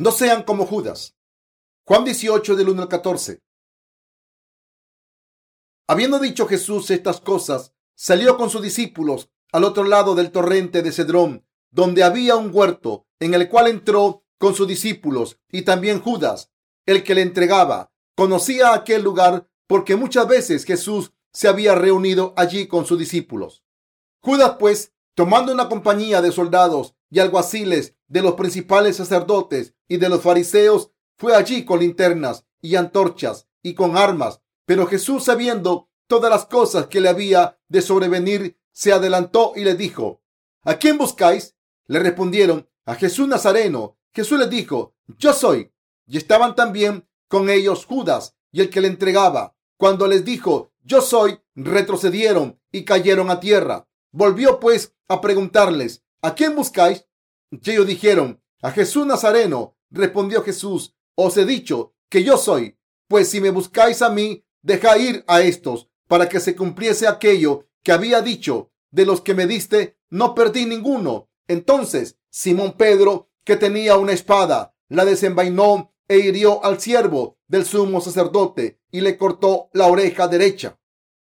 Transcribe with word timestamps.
No 0.00 0.12
sean 0.12 0.44
como 0.44 0.64
Judas. 0.64 1.14
Juan 1.86 2.04
18 2.04 2.56
del 2.56 2.70
1 2.70 2.80
al 2.80 2.88
14. 2.88 3.42
Habiendo 5.86 6.18
dicho 6.18 6.46
Jesús 6.46 6.90
estas 6.90 7.20
cosas, 7.20 7.74
salió 7.94 8.38
con 8.38 8.48
sus 8.48 8.62
discípulos 8.62 9.28
al 9.52 9.64
otro 9.64 9.84
lado 9.84 10.14
del 10.14 10.32
torrente 10.32 10.80
de 10.80 10.90
Cedrón, 10.90 11.46
donde 11.70 12.02
había 12.02 12.36
un 12.36 12.48
huerto, 12.50 13.08
en 13.18 13.34
el 13.34 13.50
cual 13.50 13.66
entró 13.66 14.24
con 14.38 14.54
sus 14.54 14.66
discípulos 14.66 15.38
y 15.52 15.62
también 15.66 16.00
Judas, 16.00 16.50
el 16.86 17.04
que 17.04 17.14
le 17.14 17.20
entregaba. 17.20 17.92
Conocía 18.16 18.72
aquel 18.72 19.02
lugar 19.02 19.50
porque 19.66 19.96
muchas 19.96 20.26
veces 20.26 20.64
Jesús 20.64 21.12
se 21.30 21.46
había 21.46 21.74
reunido 21.74 22.32
allí 22.38 22.68
con 22.68 22.86
sus 22.86 22.98
discípulos. 22.98 23.64
Judas, 24.22 24.56
pues, 24.58 24.94
tomando 25.14 25.52
una 25.52 25.68
compañía 25.68 26.22
de 26.22 26.32
soldados 26.32 26.94
y 27.10 27.18
alguaciles 27.18 27.96
de 28.10 28.20
los 28.20 28.34
principales 28.34 28.96
sacerdotes 28.96 29.74
y 29.88 29.96
de 29.96 30.10
los 30.10 30.20
fariseos, 30.20 30.90
fue 31.16 31.34
allí 31.34 31.64
con 31.64 31.80
linternas 31.80 32.44
y 32.60 32.76
antorchas 32.76 33.46
y 33.62 33.72
con 33.72 33.96
armas. 33.96 34.42
Pero 34.66 34.86
Jesús, 34.86 35.24
sabiendo 35.24 35.88
todas 36.06 36.30
las 36.30 36.44
cosas 36.44 36.88
que 36.88 37.00
le 37.00 37.08
había 37.08 37.58
de 37.68 37.80
sobrevenir, 37.80 38.58
se 38.72 38.92
adelantó 38.92 39.52
y 39.56 39.64
le 39.64 39.74
dijo, 39.74 40.20
¿A 40.62 40.74
quién 40.74 40.98
buscáis? 40.98 41.56
Le 41.86 42.00
respondieron, 42.00 42.68
a 42.84 42.94
Jesús 42.96 43.26
Nazareno. 43.28 43.96
Jesús 44.12 44.38
les 44.38 44.50
dijo, 44.50 44.94
yo 45.18 45.32
soy. 45.32 45.72
Y 46.06 46.16
estaban 46.16 46.54
también 46.54 47.08
con 47.28 47.48
ellos 47.48 47.86
Judas 47.86 48.36
y 48.50 48.60
el 48.60 48.70
que 48.70 48.80
le 48.80 48.88
entregaba. 48.88 49.56
Cuando 49.76 50.06
les 50.06 50.24
dijo, 50.24 50.72
yo 50.82 51.00
soy, 51.00 51.40
retrocedieron 51.54 52.60
y 52.72 52.84
cayeron 52.84 53.30
a 53.30 53.40
tierra. 53.40 53.88
Volvió 54.10 54.58
pues 54.58 54.94
a 55.08 55.20
preguntarles, 55.20 56.02
¿a 56.20 56.34
quién 56.34 56.56
buscáis? 56.56 57.06
Ellos 57.50 57.86
dijeron, 57.86 58.42
a 58.62 58.70
Jesús 58.70 59.06
Nazareno. 59.06 59.76
Respondió 59.90 60.42
Jesús, 60.42 60.94
os 61.16 61.36
he 61.36 61.44
dicho 61.44 61.94
que 62.08 62.22
yo 62.22 62.36
soy. 62.36 62.78
Pues 63.08 63.28
si 63.28 63.40
me 63.40 63.50
buscáis 63.50 64.02
a 64.02 64.10
mí, 64.10 64.44
deja 64.62 64.96
ir 64.98 65.24
a 65.26 65.40
estos, 65.40 65.88
para 66.06 66.28
que 66.28 66.38
se 66.38 66.54
cumpliese 66.54 67.08
aquello 67.08 67.66
que 67.82 67.92
había 67.92 68.20
dicho, 68.20 68.70
de 68.90 69.06
los 69.06 69.20
que 69.20 69.34
me 69.34 69.46
diste, 69.46 69.98
no 70.10 70.34
perdí 70.34 70.66
ninguno. 70.66 71.28
Entonces 71.48 72.18
Simón 72.30 72.74
Pedro, 72.76 73.30
que 73.44 73.56
tenía 73.56 73.96
una 73.96 74.12
espada, 74.12 74.76
la 74.88 75.04
desenvainó 75.04 75.92
e 76.08 76.18
hirió 76.18 76.64
al 76.64 76.80
siervo 76.80 77.38
del 77.48 77.64
sumo 77.64 78.00
sacerdote 78.00 78.80
y 78.90 79.00
le 79.00 79.16
cortó 79.16 79.70
la 79.72 79.86
oreja 79.86 80.28
derecha. 80.28 80.78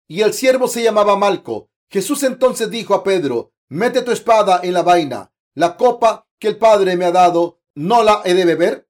Y 0.07 0.21
el 0.21 0.33
siervo 0.33 0.69
se 0.69 0.83
llamaba 0.83 1.17
Malco. 1.17 1.71
Jesús 1.91 2.23
entonces 2.23 2.71
dijo 2.71 2.95
a 2.95 3.03
Pedro, 3.03 3.53
mete 3.69 4.03
tu 4.03 4.11
espada 4.13 4.61
en 4.63 4.75
la 4.75 4.83
vaina. 4.83 5.33
La 5.55 5.77
copa 5.77 6.27
que 6.39 6.49
el 6.49 6.59
Padre 6.59 6.97
me 6.97 7.05
ha 7.05 7.13
dado, 7.13 7.61
¿no 7.75 8.03
la 8.03 8.23
he 8.25 8.35
de 8.35 8.45
beber? 8.45 8.89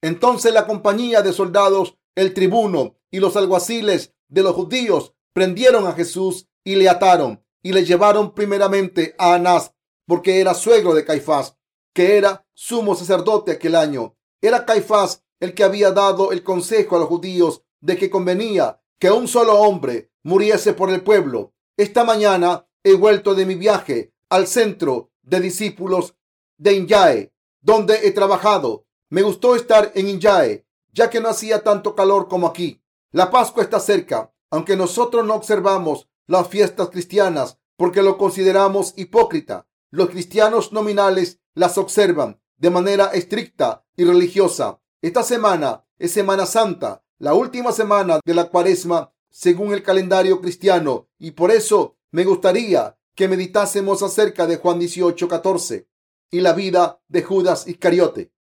Entonces 0.00 0.52
la 0.52 0.66
compañía 0.66 1.22
de 1.22 1.32
soldados, 1.32 1.96
el 2.14 2.34
tribuno 2.34 2.96
y 3.10 3.20
los 3.20 3.36
alguaciles 3.36 4.14
de 4.28 4.42
los 4.42 4.54
judíos 4.54 5.14
prendieron 5.32 5.86
a 5.86 5.92
Jesús 5.92 6.48
y 6.62 6.76
le 6.76 6.88
ataron 6.88 7.44
y 7.62 7.72
le 7.72 7.84
llevaron 7.84 8.34
primeramente 8.34 9.14
a 9.18 9.34
Anás, 9.34 9.74
porque 10.06 10.40
era 10.40 10.54
suegro 10.54 10.94
de 10.94 11.04
Caifás, 11.04 11.56
que 11.94 12.16
era 12.16 12.46
sumo 12.54 12.94
sacerdote 12.94 13.52
aquel 13.52 13.74
año. 13.74 14.16
Era 14.40 14.66
Caifás 14.66 15.24
el 15.40 15.54
que 15.54 15.64
había 15.64 15.90
dado 15.90 16.32
el 16.32 16.42
consejo 16.42 16.96
a 16.96 16.98
los 17.00 17.08
judíos 17.08 17.62
de 17.80 17.96
que 17.96 18.10
convenía 18.10 18.80
que 18.98 19.10
un 19.10 19.26
solo 19.26 19.54
hombre 19.60 20.10
muriese 20.22 20.74
por 20.74 20.90
el 20.90 21.02
pueblo. 21.02 21.54
Esta 21.76 22.04
mañana 22.04 22.68
he 22.84 22.94
vuelto 22.94 23.34
de 23.34 23.46
mi 23.46 23.54
viaje 23.54 24.12
al 24.28 24.46
centro 24.46 25.10
de 25.24 25.40
discípulos 25.40 26.14
de 26.56 26.74
Inyae, 26.74 27.32
donde 27.60 28.06
he 28.06 28.12
trabajado. 28.12 28.86
Me 29.10 29.22
gustó 29.22 29.56
estar 29.56 29.92
en 29.94 30.08
Inyae, 30.08 30.66
ya 30.92 31.10
que 31.10 31.20
no 31.20 31.28
hacía 31.28 31.62
tanto 31.62 31.94
calor 31.94 32.28
como 32.28 32.46
aquí. 32.46 32.82
La 33.10 33.30
Pascua 33.30 33.62
está 33.62 33.80
cerca, 33.80 34.32
aunque 34.50 34.76
nosotros 34.76 35.26
no 35.26 35.34
observamos 35.34 36.08
las 36.26 36.48
fiestas 36.48 36.90
cristianas 36.90 37.58
porque 37.76 38.02
lo 38.02 38.18
consideramos 38.18 38.94
hipócrita. 38.96 39.66
Los 39.90 40.10
cristianos 40.10 40.72
nominales 40.72 41.40
las 41.54 41.78
observan 41.78 42.40
de 42.56 42.70
manera 42.70 43.06
estricta 43.06 43.84
y 43.96 44.04
religiosa. 44.04 44.80
Esta 45.02 45.22
semana 45.22 45.84
es 45.98 46.12
Semana 46.12 46.46
Santa, 46.46 47.02
la 47.18 47.34
última 47.34 47.72
semana 47.72 48.20
de 48.24 48.34
la 48.34 48.48
cuaresma 48.48 49.12
según 49.30 49.72
el 49.72 49.82
calendario 49.82 50.40
cristiano, 50.40 51.08
y 51.18 51.32
por 51.32 51.50
eso 51.50 51.96
me 52.12 52.24
gustaría 52.24 52.96
que 53.14 53.28
meditásemos 53.28 54.02
acerca 54.02 54.46
de 54.46 54.56
Juan 54.56 54.78
18, 54.78 55.28
14 55.28 55.88
y 56.30 56.40
la 56.40 56.52
vida 56.52 57.00
de 57.08 57.22
Judas 57.22 57.66
Iscariote. 57.66 58.32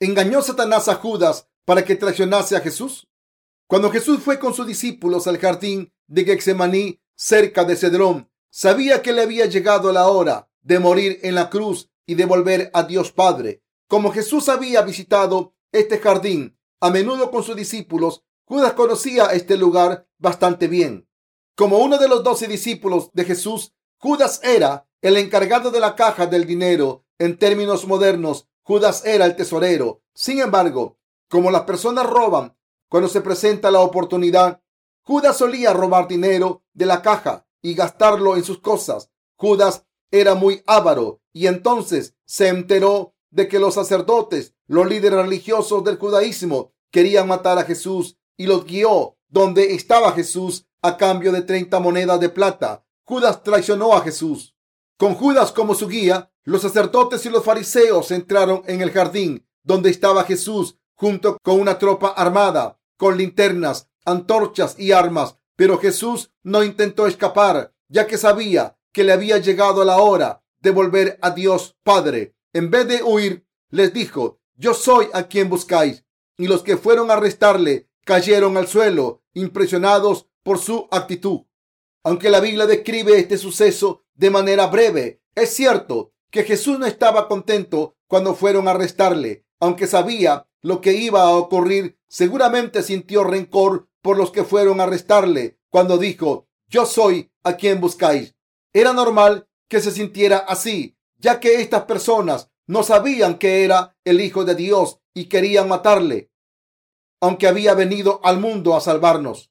¿Engañó 0.00 0.42
Satanás 0.42 0.88
a 0.88 0.96
Judas 0.96 1.48
para 1.64 1.84
que 1.84 1.96
traicionase 1.96 2.56
a 2.56 2.60
Jesús? 2.60 3.08
Cuando 3.66 3.90
Jesús 3.90 4.20
fue 4.22 4.38
con 4.38 4.54
sus 4.54 4.66
discípulos 4.66 5.26
al 5.26 5.38
jardín 5.38 5.92
de 6.06 6.24
Gexemaní, 6.24 7.00
cerca 7.16 7.64
de 7.64 7.76
Cedrón, 7.76 8.30
sabía 8.50 9.02
que 9.02 9.12
le 9.12 9.22
había 9.22 9.46
llegado 9.46 9.92
la 9.92 10.08
hora 10.08 10.48
de 10.62 10.78
morir 10.78 11.20
en 11.22 11.34
la 11.34 11.50
cruz 11.50 11.90
y 12.06 12.14
de 12.14 12.24
volver 12.24 12.70
a 12.74 12.84
Dios 12.84 13.12
Padre. 13.12 13.62
Como 13.88 14.12
Jesús 14.12 14.48
había 14.48 14.82
visitado 14.82 15.54
este 15.72 15.98
jardín 15.98 16.56
a 16.80 16.90
menudo 16.90 17.30
con 17.30 17.42
sus 17.42 17.56
discípulos, 17.56 18.22
Judas 18.44 18.74
conocía 18.74 19.26
este 19.26 19.56
lugar 19.56 20.06
bastante 20.18 20.68
bien. 20.68 21.08
Como 21.56 21.78
uno 21.78 21.98
de 21.98 22.08
los 22.08 22.22
doce 22.22 22.46
discípulos 22.46 23.10
de 23.12 23.24
Jesús, 23.24 23.73
Judas 23.98 24.40
era 24.42 24.86
el 25.02 25.16
encargado 25.16 25.70
de 25.70 25.80
la 25.80 25.94
caja 25.94 26.26
del 26.26 26.46
dinero. 26.46 27.04
En 27.18 27.38
términos 27.38 27.86
modernos, 27.86 28.48
Judas 28.62 29.04
era 29.04 29.24
el 29.24 29.36
tesorero. 29.36 30.02
Sin 30.14 30.40
embargo, 30.40 30.98
como 31.28 31.50
las 31.50 31.62
personas 31.62 32.06
roban 32.06 32.56
cuando 32.88 33.08
se 33.08 33.20
presenta 33.20 33.70
la 33.70 33.80
oportunidad, 33.80 34.62
Judas 35.02 35.36
solía 35.36 35.72
robar 35.72 36.08
dinero 36.08 36.62
de 36.72 36.86
la 36.86 37.02
caja 37.02 37.46
y 37.60 37.74
gastarlo 37.74 38.36
en 38.36 38.44
sus 38.44 38.60
cosas. 38.60 39.10
Judas 39.36 39.84
era 40.10 40.34
muy 40.34 40.62
avaro 40.66 41.20
y 41.32 41.46
entonces 41.46 42.14
se 42.24 42.48
enteró 42.48 43.14
de 43.30 43.48
que 43.48 43.58
los 43.58 43.74
sacerdotes, 43.74 44.54
los 44.66 44.86
líderes 44.86 45.18
religiosos 45.20 45.82
del 45.82 45.98
judaísmo, 45.98 46.72
querían 46.90 47.26
matar 47.26 47.58
a 47.58 47.64
Jesús 47.64 48.16
y 48.36 48.46
los 48.46 48.64
guió 48.64 49.16
donde 49.28 49.74
estaba 49.74 50.12
Jesús 50.12 50.66
a 50.80 50.96
cambio 50.96 51.32
de 51.32 51.42
30 51.42 51.80
monedas 51.80 52.20
de 52.20 52.28
plata. 52.28 52.83
Judas 53.04 53.42
traicionó 53.42 53.94
a 53.94 54.00
Jesús. 54.00 54.54
Con 54.96 55.14
Judas 55.14 55.52
como 55.52 55.74
su 55.74 55.88
guía, 55.88 56.30
los 56.44 56.62
sacerdotes 56.62 57.24
y 57.26 57.30
los 57.30 57.44
fariseos 57.44 58.10
entraron 58.10 58.62
en 58.66 58.80
el 58.80 58.90
jardín 58.90 59.46
donde 59.62 59.90
estaba 59.90 60.24
Jesús 60.24 60.78
junto 60.94 61.38
con 61.42 61.60
una 61.60 61.78
tropa 61.78 62.08
armada, 62.08 62.78
con 62.96 63.16
linternas, 63.16 63.88
antorchas 64.04 64.78
y 64.78 64.92
armas. 64.92 65.36
Pero 65.56 65.78
Jesús 65.78 66.32
no 66.42 66.62
intentó 66.62 67.06
escapar, 67.06 67.74
ya 67.88 68.06
que 68.06 68.18
sabía 68.18 68.78
que 68.92 69.04
le 69.04 69.12
había 69.12 69.38
llegado 69.38 69.84
la 69.84 69.98
hora 69.98 70.42
de 70.60 70.70
volver 70.70 71.18
a 71.20 71.30
Dios 71.30 71.76
Padre. 71.82 72.36
En 72.52 72.70
vez 72.70 72.88
de 72.88 73.02
huir, 73.02 73.46
les 73.70 73.92
dijo, 73.92 74.40
yo 74.54 74.72
soy 74.74 75.08
a 75.12 75.24
quien 75.24 75.48
buscáis. 75.48 76.04
Y 76.36 76.46
los 76.46 76.62
que 76.62 76.76
fueron 76.76 77.10
a 77.10 77.14
arrestarle 77.14 77.88
cayeron 78.04 78.56
al 78.56 78.66
suelo, 78.66 79.22
impresionados 79.34 80.26
por 80.42 80.58
su 80.58 80.88
actitud. 80.90 81.42
Aunque 82.04 82.30
la 82.30 82.40
Biblia 82.40 82.66
describe 82.66 83.18
este 83.18 83.38
suceso 83.38 84.04
de 84.14 84.30
manera 84.30 84.66
breve, 84.66 85.22
es 85.34 85.54
cierto 85.54 86.12
que 86.30 86.44
Jesús 86.44 86.78
no 86.78 86.86
estaba 86.86 87.28
contento 87.28 87.96
cuando 88.06 88.34
fueron 88.34 88.68
a 88.68 88.72
arrestarle. 88.72 89.46
Aunque 89.58 89.86
sabía 89.86 90.46
lo 90.60 90.80
que 90.80 90.92
iba 90.92 91.22
a 91.22 91.36
ocurrir, 91.36 91.98
seguramente 92.06 92.82
sintió 92.82 93.24
rencor 93.24 93.88
por 94.02 94.18
los 94.18 94.30
que 94.30 94.44
fueron 94.44 94.80
a 94.80 94.84
arrestarle 94.84 95.58
cuando 95.70 95.96
dijo, 95.96 96.46
yo 96.68 96.86
soy 96.86 97.32
a 97.42 97.56
quien 97.56 97.80
buscáis. 97.80 98.36
Era 98.72 98.92
normal 98.92 99.48
que 99.68 99.80
se 99.80 99.90
sintiera 99.90 100.38
así, 100.38 100.96
ya 101.16 101.40
que 101.40 101.60
estas 101.60 101.84
personas 101.84 102.50
no 102.66 102.82
sabían 102.82 103.38
que 103.38 103.64
era 103.64 103.96
el 104.04 104.20
Hijo 104.20 104.44
de 104.44 104.54
Dios 104.54 105.00
y 105.14 105.26
querían 105.26 105.68
matarle, 105.68 106.30
aunque 107.20 107.46
había 107.46 107.74
venido 107.74 108.20
al 108.24 108.40
mundo 108.40 108.76
a 108.76 108.80
salvarnos. 108.80 109.50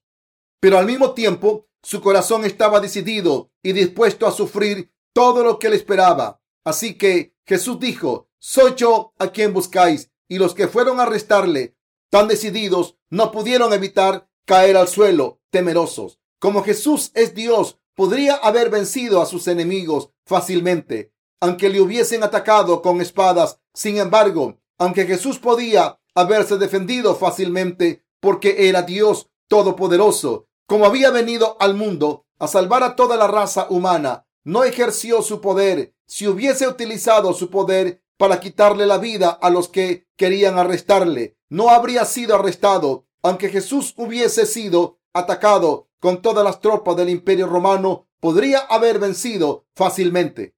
Pero 0.60 0.78
al 0.78 0.86
mismo 0.86 1.12
tiempo, 1.12 1.66
su 1.84 2.00
corazón 2.00 2.46
estaba 2.46 2.80
decidido 2.80 3.50
y 3.62 3.72
dispuesto 3.72 4.26
a 4.26 4.32
sufrir 4.32 4.90
todo 5.12 5.44
lo 5.44 5.58
que 5.58 5.68
le 5.68 5.76
esperaba. 5.76 6.40
Así 6.64 6.94
que 6.96 7.36
Jesús 7.44 7.78
dijo, 7.78 8.30
soy 8.38 8.74
yo 8.74 9.12
a 9.18 9.28
quien 9.28 9.52
buscáis. 9.52 10.10
Y 10.26 10.38
los 10.38 10.54
que 10.54 10.66
fueron 10.66 10.98
a 10.98 11.02
arrestarle, 11.02 11.76
tan 12.10 12.26
decididos, 12.26 12.96
no 13.10 13.30
pudieron 13.30 13.72
evitar 13.74 14.28
caer 14.46 14.78
al 14.78 14.88
suelo, 14.88 15.40
temerosos. 15.50 16.18
Como 16.38 16.64
Jesús 16.64 17.10
es 17.14 17.34
Dios, 17.34 17.78
podría 17.94 18.36
haber 18.36 18.70
vencido 18.70 19.20
a 19.20 19.26
sus 19.26 19.46
enemigos 19.46 20.10
fácilmente, 20.24 21.12
aunque 21.40 21.68
le 21.68 21.82
hubiesen 21.82 22.22
atacado 22.22 22.80
con 22.80 23.02
espadas. 23.02 23.60
Sin 23.74 23.98
embargo, 23.98 24.58
aunque 24.78 25.04
Jesús 25.04 25.38
podía 25.38 26.00
haberse 26.14 26.56
defendido 26.56 27.14
fácilmente 27.14 28.02
porque 28.20 28.68
era 28.70 28.80
Dios 28.82 29.28
todopoderoso, 29.48 30.48
como 30.66 30.86
había 30.86 31.10
venido 31.10 31.56
al 31.60 31.74
mundo 31.74 32.26
a 32.38 32.48
salvar 32.48 32.82
a 32.82 32.96
toda 32.96 33.16
la 33.16 33.26
raza 33.26 33.66
humana, 33.70 34.26
no 34.44 34.64
ejerció 34.64 35.22
su 35.22 35.40
poder. 35.40 35.94
Si 36.06 36.26
hubiese 36.26 36.68
utilizado 36.68 37.32
su 37.32 37.50
poder 37.50 38.02
para 38.16 38.40
quitarle 38.40 38.86
la 38.86 38.98
vida 38.98 39.30
a 39.30 39.50
los 39.50 39.68
que 39.68 40.06
querían 40.16 40.58
arrestarle. 40.58 41.36
No 41.48 41.70
habría 41.70 42.04
sido 42.04 42.34
arrestado 42.34 43.06
aunque 43.24 43.48
Jesús 43.48 43.94
hubiese 43.96 44.44
sido 44.44 44.98
atacado 45.14 45.88
con 45.98 46.20
todas 46.20 46.44
las 46.44 46.60
tropas 46.60 46.94
del 46.94 47.08
imperio 47.08 47.46
romano, 47.46 48.06
podría 48.20 48.58
haber 48.58 48.98
vencido 48.98 49.64
fácilmente. 49.74 50.54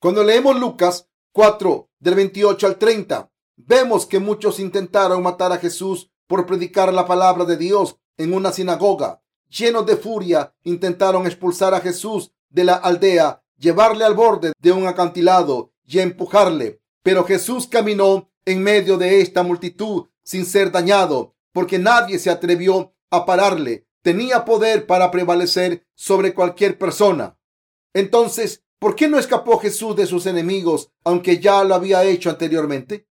Cuando 0.00 0.24
leemos 0.24 0.58
Lucas 0.58 1.08
4 1.30 1.88
del 2.00 2.16
28 2.16 2.66
al 2.66 2.76
30, 2.76 3.30
vemos 3.56 4.04
que 4.04 4.18
muchos 4.18 4.58
intentaron 4.58 5.22
matar 5.22 5.52
a 5.52 5.58
Jesús 5.58 6.10
por 6.26 6.44
predicar 6.44 6.92
la 6.92 7.06
palabra 7.06 7.44
de 7.44 7.56
Dios 7.56 8.00
en 8.16 8.34
una 8.34 8.50
sinagoga. 8.50 9.22
Llenos 9.48 9.86
de 9.86 9.96
furia, 9.96 10.54
intentaron 10.64 11.26
expulsar 11.26 11.74
a 11.74 11.80
Jesús 11.80 12.32
de 12.50 12.64
la 12.64 12.74
aldea, 12.74 13.42
llevarle 13.56 14.04
al 14.04 14.14
borde 14.14 14.52
de 14.60 14.72
un 14.72 14.86
acantilado 14.86 15.72
y 15.84 16.00
empujarle. 16.00 16.80
Pero 17.02 17.24
Jesús 17.24 17.66
caminó 17.66 18.30
en 18.44 18.62
medio 18.62 18.98
de 18.98 19.20
esta 19.20 19.42
multitud 19.42 20.06
sin 20.22 20.44
ser 20.44 20.70
dañado, 20.70 21.34
porque 21.52 21.78
nadie 21.78 22.18
se 22.18 22.30
atrevió 22.30 22.94
a 23.10 23.24
pararle. 23.24 23.86
Tenía 24.02 24.44
poder 24.44 24.86
para 24.86 25.10
prevalecer 25.10 25.86
sobre 25.94 26.34
cualquier 26.34 26.78
persona. 26.78 27.38
Entonces, 27.94 28.62
¿por 28.78 28.94
qué 28.94 29.08
no 29.08 29.18
escapó 29.18 29.58
Jesús 29.58 29.96
de 29.96 30.06
sus 30.06 30.26
enemigos, 30.26 30.90
aunque 31.04 31.38
ya 31.38 31.64
lo 31.64 31.74
había 31.74 32.04
hecho 32.04 32.30
anteriormente? 32.30 33.08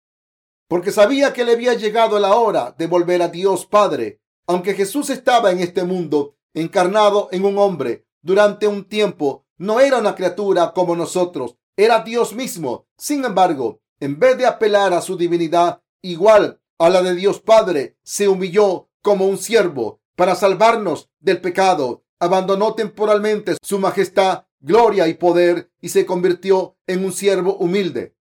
Porque 0.69 0.91
sabía 0.91 1.33
que 1.33 1.45
le 1.45 1.53
había 1.53 1.75
llegado 1.75 2.19
la 2.19 2.35
hora 2.35 2.75
de 2.77 2.87
volver 2.87 3.23
a 3.23 3.29
Dios 3.29 3.67
Padre. 3.67 4.21
Aunque 4.47 4.75
Jesús 4.75 5.11
estaba 5.11 5.51
en 5.51 5.61
este 5.61 5.85
mundo, 5.85 6.37
encarnado 6.53 7.29
en 7.33 7.45
un 7.45 7.59
hombre, 7.59 8.07
durante 8.23 8.67
un 8.67 8.85
tiempo, 8.85 9.47
no 9.57 9.81
era 9.81 9.99
una 9.99 10.15
criatura 10.15 10.73
como 10.73 10.97
nosotros, 10.97 11.57
era 11.77 12.01
Dios 12.01 12.35
mismo. 12.35 12.87
Sin 12.97 13.25
embargo, 13.25 13.81
en 14.01 14.19
vez 14.19 14.37
de 14.39 14.47
apelar 14.47 14.93
a 14.93 15.01
su 15.01 15.17
divinidad 15.17 15.83
igual 16.03 16.61
a 16.79 16.91
la 16.91 17.03
de 17.03 17.15
Dios 17.15 17.41
Padre, 17.41 17.97
se 18.03 18.29
humilló 18.29 18.89
como 19.03 19.27
un 19.27 19.39
siervo 19.39 20.01
para 20.17 20.35
salvarnos 20.35 21.11
del 21.21 21.41
pecado. 21.41 22.05
Abandonó 22.19 22.75
temporalmente 22.75 23.57
su 23.63 23.79
majestad, 23.79 24.45
gloria 24.61 25.09
y 25.09 25.15
poder 25.15 25.71
y 25.81 25.91
se 25.91 26.07
convirtió 26.07 26.77
en 26.87 27.05
un 27.05 27.13
siervo 27.13 27.57
humilde. 27.57 28.17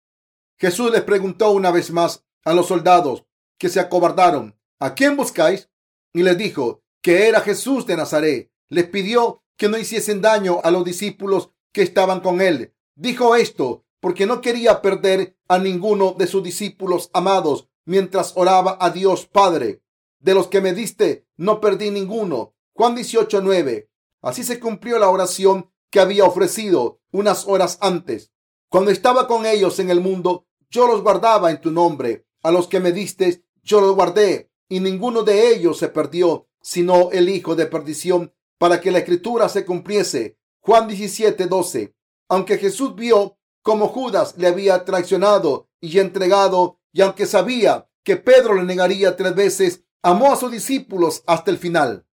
Jesús 0.58 0.92
les 0.92 1.02
preguntó 1.02 1.52
una 1.52 1.72
vez 1.72 1.92
más 1.92 2.24
a 2.44 2.54
los 2.54 2.68
soldados 2.68 3.26
que 3.58 3.70
se 3.70 3.80
acobardaron, 3.80 4.58
¿a 4.80 4.94
quién 4.94 5.16
buscáis? 5.16 5.70
Y 6.14 6.24
les 6.24 6.38
dijo 6.38 6.84
que 7.02 7.28
era 7.28 7.42
Jesús 7.42 7.86
de 7.86 7.98
Nazaret. 7.98 8.52
Les 8.70 8.88
pidió 8.88 9.44
que 9.58 9.68
no 9.68 9.78
hiciesen 9.78 10.22
daño 10.22 10.62
a 10.64 10.72
los 10.72 10.86
discípulos 10.86 11.50
que 11.72 11.82
estaban 11.82 12.22
con 12.22 12.42
él. 12.42 12.74
Dijo 12.96 13.36
esto 13.36 13.86
porque 14.00 14.26
no 14.26 14.42
quería 14.42 14.82
perder 14.82 15.38
a 15.48 15.58
ninguno 15.58 16.14
de 16.18 16.28
sus 16.28 16.44
discípulos 16.44 17.10
amados 17.14 17.70
mientras 17.86 18.34
oraba 18.36 18.78
a 18.80 18.90
Dios 18.90 19.26
Padre. 19.26 19.82
De 20.20 20.34
los 20.34 20.48
que 20.48 20.62
me 20.62 20.74
diste, 20.74 21.26
no 21.38 21.60
perdí 21.60 21.90
ninguno. 21.90 22.54
Juan 22.74 22.96
18, 22.96 23.42
9. 23.42 23.90
Así 24.22 24.44
se 24.44 24.60
cumplió 24.60 25.00
la 25.00 25.10
oración 25.10 25.72
que 25.90 26.00
había 26.00 26.26
ofrecido 26.26 27.02
unas 27.12 27.48
horas 27.48 27.78
antes. 27.82 28.32
Cuando 28.70 28.92
estaba 28.92 29.28
con 29.28 29.46
ellos 29.46 29.80
en 29.80 29.90
el 29.90 30.02
mundo, 30.02 30.48
yo 30.70 30.88
los 30.88 31.02
guardaba 31.02 31.52
en 31.52 31.62
tu 31.62 31.72
nombre. 31.72 32.26
A 32.42 32.52
los 32.52 32.68
que 32.68 32.80
me 32.80 32.92
diste, 32.92 33.46
yo 33.62 33.80
los 33.80 33.96
guardé, 33.96 34.52
y 34.74 34.80
ninguno 34.80 35.22
de 35.22 35.54
ellos 35.54 35.78
se 35.78 35.88
perdió, 35.88 36.48
sino 36.60 37.12
el 37.12 37.30
hijo 37.30 37.54
de 37.54 37.68
perdición, 37.68 38.34
para 38.58 38.82
que 38.82 38.90
la 38.90 38.98
escritura 38.98 39.48
se 39.48 39.66
cumpliese. 39.66 40.40
Juan 40.62 40.88
17, 40.88 41.46
12. 41.46 41.94
Aunque 42.28 42.58
Jesús 42.58 42.96
vio 42.96 43.38
cómo 43.62 43.88
Judas 43.88 44.34
le 44.36 44.48
había 44.48 44.84
traicionado 44.84 45.70
y 45.80 46.00
entregado 46.00 46.80
y 46.92 47.02
aunque 47.02 47.28
sabía 47.28 47.88
que 48.04 48.18
Pedro 48.18 48.56
le 48.56 48.64
negaría 48.64 49.16
tres 49.16 49.36
veces, 49.36 49.84
amó 50.02 50.34
a 50.34 50.38
sus 50.38 50.52
discípulos 50.52 51.22
hasta 51.28 51.52
el 51.52 51.60
final. 51.60 52.08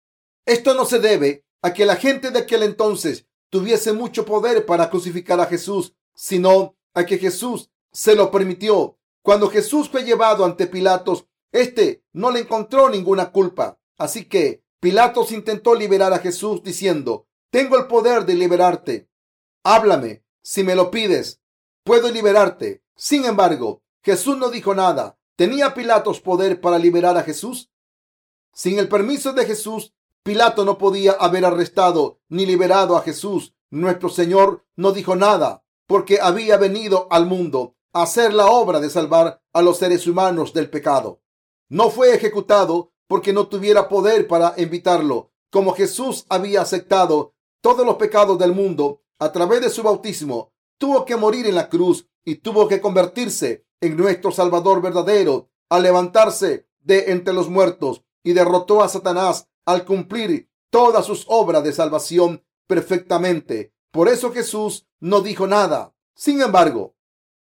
Esto 0.44 0.74
no 0.74 0.84
se 0.84 0.98
debe 0.98 1.46
a 1.62 1.72
que 1.72 1.86
la 1.86 1.96
gente 1.96 2.30
de 2.30 2.40
aquel 2.40 2.62
entonces 2.62 3.26
tuviese 3.48 3.94
mucho 3.94 4.26
poder 4.26 4.66
para 4.66 4.90
crucificar 4.90 5.40
a 5.40 5.46
Jesús, 5.46 5.94
sino 6.14 6.76
a 6.92 7.06
que 7.06 7.16
Jesús 7.16 7.70
se 7.90 8.14
lo 8.14 8.30
permitió. 8.30 8.98
Cuando 9.22 9.48
Jesús 9.48 9.88
fue 9.88 10.02
llevado 10.04 10.44
ante 10.44 10.66
Pilatos, 10.66 11.26
éste 11.52 12.04
no 12.12 12.30
le 12.30 12.40
encontró 12.40 12.88
ninguna 12.88 13.32
culpa. 13.32 13.78
Así 13.98 14.24
que 14.24 14.62
Pilatos 14.80 15.32
intentó 15.32 15.74
liberar 15.74 16.12
a 16.12 16.18
Jesús 16.18 16.62
diciendo, 16.62 17.26
tengo 17.50 17.76
el 17.76 17.86
poder 17.86 18.24
de 18.24 18.34
liberarte. 18.34 19.10
Háblame, 19.62 20.24
si 20.42 20.62
me 20.62 20.74
lo 20.74 20.90
pides, 20.90 21.40
puedo 21.84 22.10
liberarte. 22.10 22.82
Sin 22.96 23.24
embargo, 23.24 23.82
Jesús 24.02 24.36
no 24.38 24.50
dijo 24.50 24.74
nada. 24.74 25.18
¿Tenía 25.36 25.74
Pilatos 25.74 26.20
poder 26.20 26.60
para 26.60 26.78
liberar 26.78 27.16
a 27.16 27.22
Jesús? 27.22 27.70
Sin 28.52 28.78
el 28.78 28.88
permiso 28.88 29.32
de 29.32 29.46
Jesús, 29.46 29.94
Pilato 30.22 30.64
no 30.64 30.78
podía 30.78 31.12
haber 31.12 31.44
arrestado 31.44 32.20
ni 32.28 32.46
liberado 32.46 32.96
a 32.96 33.02
Jesús. 33.02 33.54
Nuestro 33.70 34.08
Señor 34.08 34.64
no 34.76 34.92
dijo 34.92 35.16
nada 35.16 35.64
porque 35.86 36.20
había 36.20 36.56
venido 36.56 37.08
al 37.10 37.26
mundo 37.26 37.74
a 37.92 38.02
hacer 38.02 38.32
la 38.32 38.46
obra 38.46 38.80
de 38.80 38.90
salvar 38.90 39.42
a 39.52 39.62
los 39.62 39.78
seres 39.78 40.06
humanos 40.06 40.52
del 40.52 40.70
pecado. 40.70 41.20
No 41.70 41.88
fue 41.88 42.14
ejecutado 42.14 42.92
porque 43.06 43.32
no 43.32 43.48
tuviera 43.48 43.88
poder 43.88 44.26
para 44.26 44.54
invitarlo. 44.58 45.30
Como 45.50 45.72
Jesús 45.72 46.26
había 46.28 46.62
aceptado 46.62 47.34
todos 47.62 47.86
los 47.86 47.96
pecados 47.96 48.38
del 48.38 48.52
mundo 48.52 49.02
a 49.18 49.32
través 49.32 49.60
de 49.60 49.70
su 49.70 49.82
bautismo, 49.82 50.52
tuvo 50.78 51.04
que 51.04 51.16
morir 51.16 51.46
en 51.46 51.54
la 51.54 51.68
cruz 51.68 52.08
y 52.24 52.36
tuvo 52.36 52.68
que 52.68 52.80
convertirse 52.80 53.64
en 53.80 53.96
nuestro 53.96 54.32
Salvador 54.32 54.82
verdadero 54.82 55.48
al 55.68 55.84
levantarse 55.84 56.66
de 56.80 57.12
entre 57.12 57.32
los 57.32 57.48
muertos 57.48 58.02
y 58.22 58.32
derrotó 58.32 58.82
a 58.82 58.88
Satanás 58.88 59.48
al 59.64 59.84
cumplir 59.84 60.50
todas 60.70 61.06
sus 61.06 61.24
obras 61.28 61.62
de 61.62 61.72
salvación 61.72 62.44
perfectamente. 62.66 63.72
Por 63.92 64.08
eso 64.08 64.32
Jesús 64.32 64.86
no 64.98 65.20
dijo 65.20 65.46
nada. 65.46 65.94
Sin 66.14 66.40
embargo, 66.40 66.96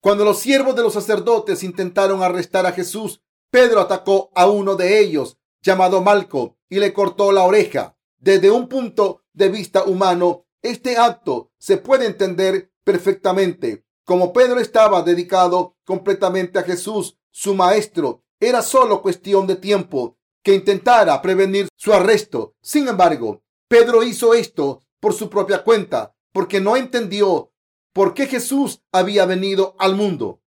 cuando 0.01 0.25
los 0.25 0.39
siervos 0.39 0.75
de 0.75 0.83
los 0.83 0.93
sacerdotes 0.93 1.63
intentaron 1.63 2.21
arrestar 2.21 2.65
a 2.65 2.71
Jesús, 2.71 3.21
Pedro 3.51 3.81
atacó 3.81 4.31
a 4.35 4.47
uno 4.47 4.75
de 4.75 4.99
ellos, 4.99 5.37
llamado 5.61 6.01
Malco, 6.01 6.57
y 6.69 6.79
le 6.79 6.93
cortó 6.93 7.31
la 7.31 7.43
oreja. 7.43 7.97
Desde 8.17 8.51
un 8.51 8.67
punto 8.67 9.23
de 9.33 9.49
vista 9.49 9.83
humano, 9.83 10.45
este 10.61 10.97
acto 10.97 11.51
se 11.57 11.77
puede 11.77 12.05
entender 12.05 12.71
perfectamente. 12.83 13.85
Como 14.03 14.33
Pedro 14.33 14.59
estaba 14.59 15.01
dedicado 15.01 15.77
completamente 15.85 16.59
a 16.59 16.63
Jesús, 16.63 17.17
su 17.31 17.55
maestro, 17.55 18.23
era 18.39 18.61
solo 18.61 19.01
cuestión 19.01 19.47
de 19.47 19.55
tiempo 19.55 20.17
que 20.43 20.53
intentara 20.53 21.21
prevenir 21.21 21.67
su 21.75 21.93
arresto. 21.93 22.55
Sin 22.61 22.87
embargo, 22.87 23.43
Pedro 23.67 24.03
hizo 24.03 24.33
esto 24.33 24.81
por 24.99 25.13
su 25.13 25.29
propia 25.29 25.63
cuenta, 25.63 26.15
porque 26.31 26.59
no 26.61 26.77
entendió 26.77 27.51
por 27.93 28.13
qué 28.13 28.27
Jesús 28.27 28.81
había 28.91 29.25
venido 29.25 29.75
al 29.79 29.95
mundo. 29.95 30.41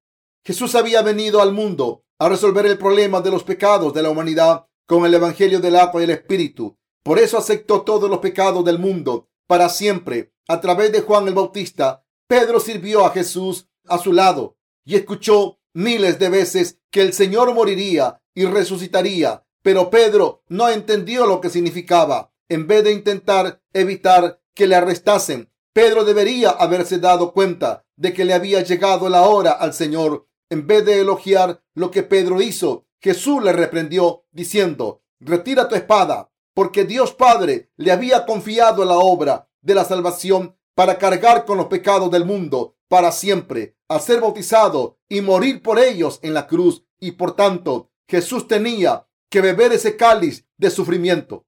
Jesús 0.45 0.75
había 0.75 1.03
venido 1.03 1.41
al 1.41 1.53
mundo 1.53 2.05
a 2.23 2.29
resolver 2.29 2.67
el 2.67 2.79
problema 2.79 3.21
de 3.21 3.33
los 3.33 3.43
pecados 3.43 3.93
de 3.93 4.01
la 4.01 4.11
humanidad 4.11 4.67
con 4.87 5.05
el 5.05 5.13
Evangelio 5.13 5.59
del 5.59 5.75
agua 5.75 6.01
y 6.01 6.05
el 6.05 6.11
Espíritu. 6.11 6.79
Por 7.03 7.19
eso 7.19 7.37
aceptó 7.37 7.83
todos 7.83 8.09
los 8.09 8.21
pecados 8.21 8.65
del 8.65 8.79
mundo 8.79 9.29
para 9.49 9.69
siempre 9.69 10.33
a 10.47 10.61
través 10.61 10.93
de 10.93 11.01
Juan 11.01 11.27
el 11.27 11.35
Bautista 11.35 12.05
Pedro 12.29 12.61
sirvió 12.61 13.05
a 13.05 13.11
Jesús 13.11 13.69
a 13.89 13.99
su 13.99 14.13
lado 14.13 14.57
y 14.85 14.95
escuchó 14.95 15.59
miles 15.75 16.21
de 16.21 16.29
veces 16.29 16.79
que 16.93 17.01
el 17.01 17.13
Señor 17.13 17.53
moriría 17.55 18.23
y 18.35 18.45
resucitaría, 18.45 19.45
pero 19.63 19.91
Pedro 19.91 20.45
no 20.49 20.69
entendió 20.69 21.27
lo 21.27 21.41
que 21.41 21.51
significaba. 21.51 22.33
En 22.49 22.69
vez 22.69 22.85
de 22.85 22.93
intentar 22.93 23.61
evitar 23.73 24.41
que 24.55 24.69
le 24.69 24.77
arrestasen, 24.77 25.51
Pedro 25.73 26.05
debería 26.05 26.51
haberse 26.51 26.99
dado 26.99 27.33
cuenta 27.33 27.85
de 27.97 28.13
que 28.13 28.25
le 28.25 28.35
había 28.35 28.63
llegado 28.63 29.09
la 29.09 29.23
hora 29.23 29.51
al 29.51 29.75
Señor. 29.75 30.29
En 30.53 30.67
vez 30.67 30.85
de 30.85 31.01
elogiar 31.01 31.63
lo 31.73 31.91
que 31.91 32.03
Pedro 32.03 32.43
hizo, 32.43 32.85
Jesús 33.01 33.43
le 33.43 33.55
reprendió 33.55 34.27
diciendo, 34.33 35.03
retira 35.19 35.67
tu 35.67 35.77
espada, 35.77 36.31
porque 36.53 36.85
Dios 36.85 37.15
Padre 37.15 37.71
le 37.77 37.91
había 37.91 38.27
confiado 38.27 38.85
la 38.85 38.99
obra 38.99 39.49
de 39.63 39.75
la 39.75 39.87
salvación 39.87 40.55
para 40.75 40.99
cargar 40.99 41.47
con 41.47 41.57
los 41.57 41.69
pecados 41.69 42.11
del 42.11 42.27
mundo 42.27 42.77
para 42.89 43.13
siempre, 43.13 43.79
a 43.89 43.99
ser 43.99 44.21
bautizado 44.21 44.99
y 45.09 45.23
morir 45.23 45.63
por 45.63 45.79
ellos 45.79 46.21
en 46.23 46.35
la 46.35 46.47
cruz. 46.47 46.85
Y 47.01 47.13
por 47.13 47.35
tanto, 47.35 47.91
Jesús 48.07 48.47
tenía 48.47 49.09
que 49.31 49.41
beber 49.41 49.73
ese 49.73 49.97
cáliz 49.97 50.47
de 50.59 50.69
sufrimiento. 50.69 51.47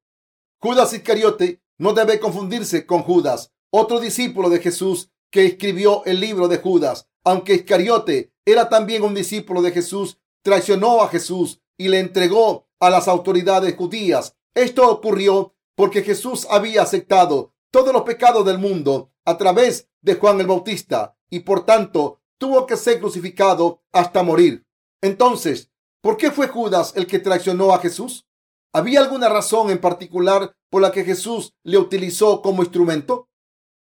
Judas 0.63 0.95
Iscariote 0.95 1.61
no 1.77 1.93
debe 1.93 2.19
confundirse 2.19 2.87
con 2.87 3.03
Judas, 3.03 3.53
otro 3.69 4.01
discípulo 4.01 4.49
de 4.49 4.61
Jesús 4.61 5.11
que 5.31 5.45
escribió 5.45 6.03
el 6.07 6.21
libro 6.21 6.49
de 6.49 6.57
Judas. 6.57 7.07
Aunque 7.23 7.55
Iscariote 7.55 8.34
era 8.45 8.69
también 8.69 9.03
un 9.03 9.15
discípulo 9.15 9.63
de 9.63 9.73
Jesús, 9.73 10.19
traicionó 10.43 11.03
a 11.03 11.09
Jesús 11.09 11.61
y 11.77 11.89
le 11.89 12.01
entregó 12.01 12.69
a 12.81 12.91
las 12.91 13.09
autoridades 13.09 13.75
judías. 13.77 14.37
Esto 14.55 14.91
ocurrió 14.91 15.55
porque 15.75 16.03
Jesús 16.03 16.47
había 16.51 16.83
aceptado 16.83 17.55
todos 17.71 17.93
los 17.93 18.03
pecados 18.03 18.45
del 18.45 18.59
mundo 18.59 19.11
a 19.25 19.37
través 19.39 19.89
de 20.03 20.15
Juan 20.15 20.41
el 20.41 20.47
Bautista 20.47 21.17
y 21.31 21.41
por 21.41 21.65
tanto 21.65 22.21
tuvo 22.39 22.67
que 22.67 22.77
ser 22.77 23.01
crucificado 23.01 23.83
hasta 23.93 24.23
morir. 24.23 24.67
Entonces, 25.01 25.71
¿por 26.01 26.17
qué 26.17 26.31
fue 26.31 26.49
Judas 26.49 26.93
el 26.97 27.07
que 27.07 27.19
traicionó 27.19 27.75
a 27.75 27.79
Jesús? 27.79 28.27
¿Había 28.73 29.01
alguna 29.01 29.29
razón 29.29 29.71
en 29.71 29.81
particular 29.81 30.55
por 30.69 30.83
la 30.83 30.93
que 30.93 31.05
Jesús 31.05 31.55
le 31.63 31.79
utilizó 31.79 32.43
como 32.43 32.63
instrumento? 32.63 33.29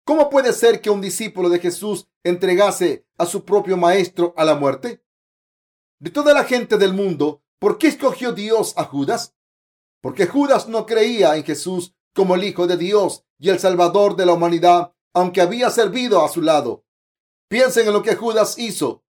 ¿Cómo 0.04 0.30
puede 0.30 0.52
ser 0.52 0.80
que 0.80 0.90
un 0.90 1.00
discípulo 1.00 1.48
de 1.48 1.60
Jesús 1.60 2.08
entregase 2.24 3.06
a 3.22 3.26
su 3.26 3.44
propio 3.44 3.76
maestro 3.76 4.34
a 4.36 4.44
la 4.44 4.56
muerte? 4.56 5.04
De 5.98 6.10
toda 6.10 6.34
la 6.34 6.44
gente 6.44 6.76
del 6.76 6.92
mundo, 6.92 7.42
¿por 7.58 7.78
qué 7.78 7.86
escogió 7.88 8.32
Dios 8.32 8.74
a 8.76 8.84
Judas? 8.84 9.34
Porque 10.00 10.26
Judas 10.26 10.68
no 10.68 10.84
creía 10.84 11.36
en 11.36 11.44
Jesús 11.44 11.94
como 12.12 12.34
el 12.34 12.44
Hijo 12.44 12.66
de 12.66 12.76
Dios 12.76 13.24
y 13.38 13.50
el 13.50 13.60
Salvador 13.60 14.16
de 14.16 14.26
la 14.26 14.32
humanidad, 14.32 14.92
aunque 15.14 15.40
había 15.40 15.70
servido 15.70 16.24
a 16.24 16.28
su 16.28 16.42
lado. 16.42 16.84
Piensen 17.48 17.86
en 17.86 17.92
lo 17.92 18.02
que 18.02 18.16
Judas 18.16 18.58
hizo. 18.58 19.04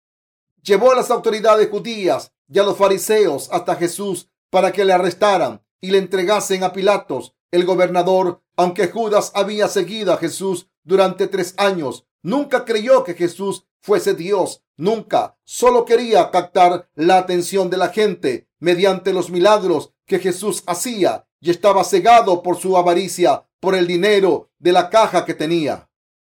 Llevó 0.62 0.92
a 0.92 0.96
las 0.96 1.10
autoridades 1.10 1.70
judías 1.70 2.34
y 2.50 2.60
a 2.60 2.64
los 2.64 2.78
fariseos 2.78 3.50
hasta 3.52 3.76
Jesús 3.76 4.30
para 4.50 4.72
que 4.72 4.84
le 4.84 4.94
arrestaran 4.94 5.66
y 5.80 5.92
le 5.92 5.98
entregasen 5.98 6.64
a 6.64 6.74
Pilatos, 6.74 7.34
el 7.52 7.66
gobernador, 7.66 8.44
aunque 8.58 8.88
Judas 8.88 9.32
había 9.34 9.68
seguido 9.68 10.14
a 10.14 10.18
Jesús 10.18 10.68
durante 10.84 11.28
tres 11.28 11.56
años. 11.58 12.06
Nunca 12.24 12.66
creyó 12.66 13.04
que 13.04 13.14
Jesús 13.14 13.66
fuese 13.80 14.14
Dios. 14.14 14.64
Nunca. 14.78 15.38
Solo 15.44 15.86
quería 15.86 16.32
captar 16.32 16.90
la 16.96 17.18
atención 17.18 17.70
de 17.70 17.78
la 17.78 17.90
gente 17.90 18.48
mediante 18.60 19.14
los 19.14 19.30
milagros 19.30 19.94
que 20.06 20.20
Jesús 20.20 20.64
hacía 20.68 21.28
y 21.40 21.50
estaba 21.50 21.84
cegado 21.84 22.44
por 22.44 22.58
su 22.58 22.78
avaricia, 22.78 23.48
por 23.60 23.76
el 23.76 23.88
dinero 23.88 24.52
de 24.60 24.72
la 24.72 24.90
caja 24.90 25.26
que 25.26 25.34
tenía. 25.34 25.90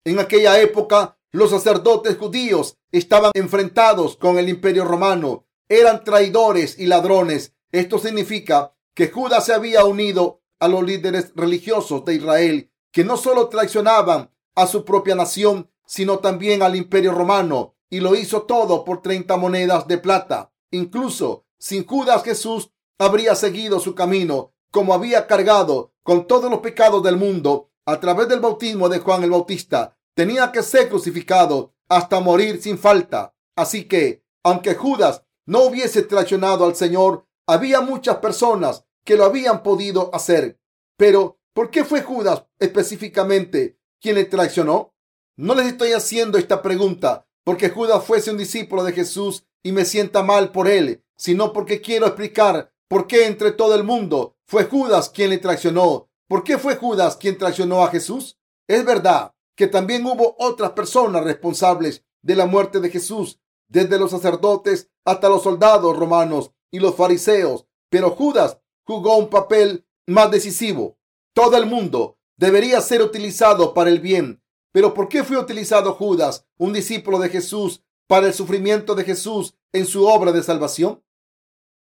En 0.03 0.19
aquella 0.19 0.59
época, 0.59 1.17
los 1.31 1.51
sacerdotes 1.51 2.17
judíos 2.17 2.77
estaban 2.91 3.31
enfrentados 3.33 4.15
con 4.15 4.37
el 4.37 4.49
imperio 4.49 4.85
romano. 4.85 5.47
Eran 5.67 6.03
traidores 6.03 6.79
y 6.79 6.85
ladrones. 6.85 7.53
Esto 7.71 7.99
significa 7.99 8.73
que 8.93 9.09
Judas 9.09 9.45
se 9.45 9.53
había 9.53 9.83
unido 9.83 10.41
a 10.59 10.67
los 10.67 10.83
líderes 10.83 11.33
religiosos 11.35 12.05
de 12.05 12.15
Israel, 12.15 12.71
que 12.91 13.03
no 13.03 13.17
solo 13.17 13.49
traicionaban 13.49 14.31
a 14.55 14.67
su 14.67 14.85
propia 14.85 15.15
nación, 15.15 15.69
sino 15.85 16.19
también 16.19 16.63
al 16.63 16.75
imperio 16.75 17.11
romano, 17.11 17.75
y 17.89 17.99
lo 17.99 18.15
hizo 18.15 18.43
todo 18.43 18.83
por 18.83 19.01
30 19.01 19.37
monedas 19.37 19.87
de 19.87 19.97
plata. 19.97 20.51
Incluso 20.71 21.45
sin 21.57 21.85
Judas 21.85 22.23
Jesús 22.23 22.71
habría 22.97 23.35
seguido 23.35 23.79
su 23.79 23.95
camino, 23.95 24.53
como 24.71 24.93
había 24.93 25.27
cargado 25.27 25.93
con 26.03 26.27
todos 26.27 26.49
los 26.49 26.59
pecados 26.59 27.03
del 27.03 27.17
mundo 27.17 27.71
a 27.85 27.99
través 27.99 28.27
del 28.27 28.39
bautismo 28.39 28.89
de 28.89 28.99
Juan 28.99 29.23
el 29.23 29.31
Bautista. 29.31 29.97
Tenía 30.13 30.51
que 30.51 30.63
ser 30.63 30.89
crucificado 30.89 31.73
hasta 31.87 32.19
morir 32.19 32.61
sin 32.61 32.77
falta. 32.77 33.33
Así 33.55 33.85
que, 33.85 34.23
aunque 34.43 34.75
Judas 34.75 35.23
no 35.45 35.63
hubiese 35.63 36.01
traicionado 36.03 36.65
al 36.65 36.75
Señor, 36.75 37.25
había 37.47 37.81
muchas 37.81 38.17
personas 38.17 38.85
que 39.03 39.15
lo 39.15 39.25
habían 39.25 39.61
podido 39.61 40.13
hacer. 40.13 40.59
Pero, 40.97 41.39
¿por 41.53 41.69
qué 41.69 41.83
fue 41.83 42.01
Judas 42.01 42.45
específicamente 42.59 43.79
quien 44.01 44.15
le 44.15 44.25
traicionó? 44.25 44.94
No 45.37 45.53
les 45.53 45.67
estoy 45.67 45.91
haciendo 45.91 46.37
esta 46.37 46.61
pregunta 46.61 47.27
porque 47.43 47.69
Judas 47.69 48.05
fuese 48.05 48.31
un 48.31 48.37
discípulo 48.37 48.83
de 48.83 48.93
Jesús 48.93 49.45
y 49.63 49.73
me 49.73 49.83
sienta 49.83 50.23
mal 50.23 50.51
por 50.51 50.67
él, 50.67 51.03
sino 51.17 51.51
porque 51.51 51.81
quiero 51.81 52.07
explicar 52.07 52.71
por 52.87 53.05
qué 53.05 53.25
entre 53.25 53.51
todo 53.51 53.75
el 53.75 53.83
mundo 53.83 54.37
fue 54.47 54.63
Judas 54.63 55.09
quien 55.09 55.31
le 55.31 55.37
traicionó. 55.37 56.09
¿Por 56.27 56.43
qué 56.43 56.57
fue 56.57 56.77
Judas 56.77 57.17
quien 57.17 57.37
traicionó 57.37 57.83
a 57.83 57.89
Jesús? 57.89 58.37
Es 58.67 58.85
verdad 58.85 59.33
que 59.55 59.67
también 59.67 60.05
hubo 60.05 60.35
otras 60.39 60.71
personas 60.71 61.23
responsables 61.23 62.05
de 62.21 62.35
la 62.35 62.45
muerte 62.45 62.79
de 62.79 62.89
Jesús, 62.89 63.39
desde 63.67 63.99
los 63.99 64.11
sacerdotes 64.11 64.89
hasta 65.03 65.29
los 65.29 65.43
soldados 65.43 65.97
romanos 65.97 66.51
y 66.71 66.79
los 66.79 66.95
fariseos, 66.95 67.65
pero 67.89 68.11
Judas 68.11 68.57
jugó 68.85 69.17
un 69.17 69.29
papel 69.29 69.85
más 70.07 70.31
decisivo. 70.31 70.97
Todo 71.33 71.57
el 71.57 71.65
mundo 71.65 72.17
debería 72.37 72.79
ser 72.81 73.01
utilizado 73.01 73.73
para 73.73 73.89
el 73.89 73.99
bien. 73.99 74.41
Pero 74.75 74.93
¿por 74.93 75.07
qué 75.07 75.23
fue 75.23 75.37
utilizado 75.37 75.93
Judas, 75.93 76.45
un 76.57 76.73
discípulo 76.73 77.17
de 77.17 77.29
Jesús, 77.29 77.81
para 78.07 78.27
el 78.27 78.33
sufrimiento 78.33 78.93
de 78.93 79.05
Jesús 79.05 79.55
en 79.71 79.85
su 79.85 80.05
obra 80.05 80.33
de 80.33 80.43
salvación? 80.43 81.01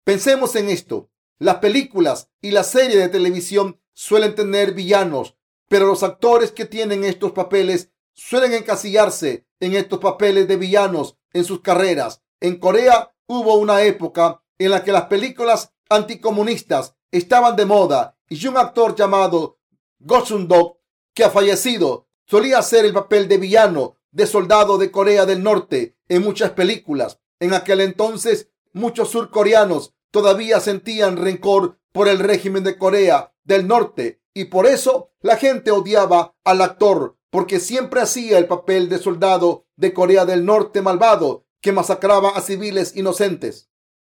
Pensemos 0.04 0.54
en 0.54 0.68
esto. 0.68 1.10
Las 1.40 1.56
películas 1.56 2.30
y 2.40 2.52
las 2.52 2.70
series 2.70 3.00
de 3.00 3.08
televisión 3.08 3.80
suelen 3.94 4.36
tener 4.36 4.74
villanos, 4.74 5.36
pero 5.66 5.88
los 5.88 6.04
actores 6.04 6.52
que 6.52 6.66
tienen 6.66 7.02
estos 7.02 7.32
papeles 7.32 7.90
suelen 8.14 8.52
encasillarse 8.52 9.48
en 9.58 9.74
estos 9.74 9.98
papeles 9.98 10.46
de 10.46 10.56
villanos 10.56 11.16
en 11.32 11.42
sus 11.42 11.62
carreras. 11.62 12.22
En 12.38 12.60
Corea 12.60 13.12
hubo 13.26 13.56
una 13.56 13.82
época 13.82 14.40
en 14.56 14.70
la 14.70 14.84
que 14.84 14.92
las 14.92 15.06
películas 15.06 15.74
anticomunistas 15.90 16.94
estaban 17.10 17.56
de 17.56 17.66
moda 17.66 18.16
y 18.28 18.46
un 18.46 18.56
actor 18.56 18.94
llamado 18.94 19.58
Go 19.98 20.78
que 21.12 21.24
ha 21.24 21.30
fallecido, 21.30 22.07
solía 22.28 22.58
hacer 22.58 22.84
el 22.84 22.92
papel 22.92 23.26
de 23.26 23.38
villano 23.38 23.96
de 24.10 24.26
soldado 24.26 24.78
de 24.78 24.90
Corea 24.90 25.26
del 25.26 25.42
Norte 25.42 25.96
en 26.08 26.22
muchas 26.22 26.50
películas. 26.50 27.20
En 27.40 27.54
aquel 27.54 27.80
entonces, 27.80 28.50
muchos 28.72 29.10
surcoreanos 29.10 29.94
todavía 30.10 30.60
sentían 30.60 31.16
rencor 31.16 31.78
por 31.92 32.08
el 32.08 32.18
régimen 32.18 32.64
de 32.64 32.76
Corea 32.76 33.32
del 33.44 33.66
Norte 33.66 34.20
y 34.34 34.46
por 34.46 34.66
eso 34.66 35.10
la 35.20 35.36
gente 35.36 35.70
odiaba 35.70 36.34
al 36.44 36.60
actor 36.60 37.16
porque 37.30 37.60
siempre 37.60 38.00
hacía 38.00 38.38
el 38.38 38.46
papel 38.46 38.88
de 38.88 38.98
soldado 38.98 39.66
de 39.76 39.92
Corea 39.92 40.24
del 40.24 40.44
Norte 40.44 40.82
malvado 40.82 41.46
que 41.60 41.72
masacraba 41.72 42.30
a 42.30 42.40
civiles 42.40 42.94
inocentes. 42.96 43.70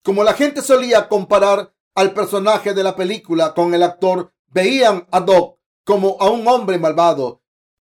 Como 0.03 0.23
la 0.23 0.33
gente 0.33 0.61
solía 0.61 1.07
comparar 1.07 1.73
al 1.95 2.13
personaje 2.13 2.73
de 2.73 2.83
la 2.83 2.95
película 2.95 3.53
con 3.53 3.73
el 3.73 3.83
actor, 3.83 4.33
veían 4.47 5.07
a 5.11 5.21
Doc 5.21 5.59
como 5.83 6.17
a 6.19 6.29
un 6.29 6.47
hombre 6.47 6.77
malvado, 6.77 7.40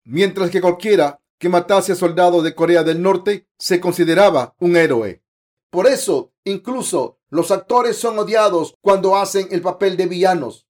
mientras 0.05 0.49
que 0.49 0.61
cualquiera 0.61 1.21
que 1.39 1.49
matase 1.49 1.91
a 1.91 1.95
soldados 1.95 2.43
de 2.43 2.55
Corea 2.55 2.83
del 2.83 3.01
Norte 3.01 3.47
se 3.57 3.79
consideraba 3.79 4.55
un 4.59 4.77
héroe. 4.77 5.23
Por 5.69 5.87
eso, 5.87 6.31
incluso 6.45 7.19
los 7.29 7.51
actores 7.51 7.97
son 7.97 8.19
odiados 8.19 8.75
cuando 8.81 9.17
hacen 9.17 9.47
el 9.51 9.61
papel 9.61 9.97
de 9.97 10.05
villanos. 10.05 10.67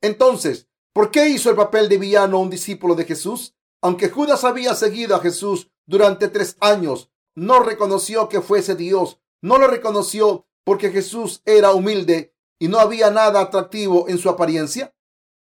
Entonces, 0.00 0.68
¿por 0.92 1.10
qué 1.10 1.28
hizo 1.28 1.50
el 1.50 1.56
papel 1.56 1.88
de 1.88 1.98
villano 1.98 2.38
un 2.38 2.50
discípulo 2.50 2.94
de 2.94 3.04
Jesús? 3.04 3.54
Aunque 3.80 4.10
Judas 4.10 4.44
había 4.44 4.74
seguido 4.74 5.16
a 5.16 5.20
Jesús 5.20 5.70
durante 5.86 6.28
tres 6.28 6.56
años, 6.60 7.10
no 7.34 7.60
reconoció 7.60 8.28
que 8.28 8.40
fuese 8.40 8.76
Dios. 8.76 9.20
No 9.40 9.58
lo 9.58 9.66
reconoció 9.66 10.46
porque 10.64 10.90
Jesús 10.90 11.42
era 11.44 11.72
humilde 11.72 12.34
y 12.58 12.68
no 12.68 12.78
había 12.78 13.10
nada 13.10 13.40
atractivo 13.40 14.08
en 14.08 14.18
su 14.18 14.28
apariencia. 14.28 14.94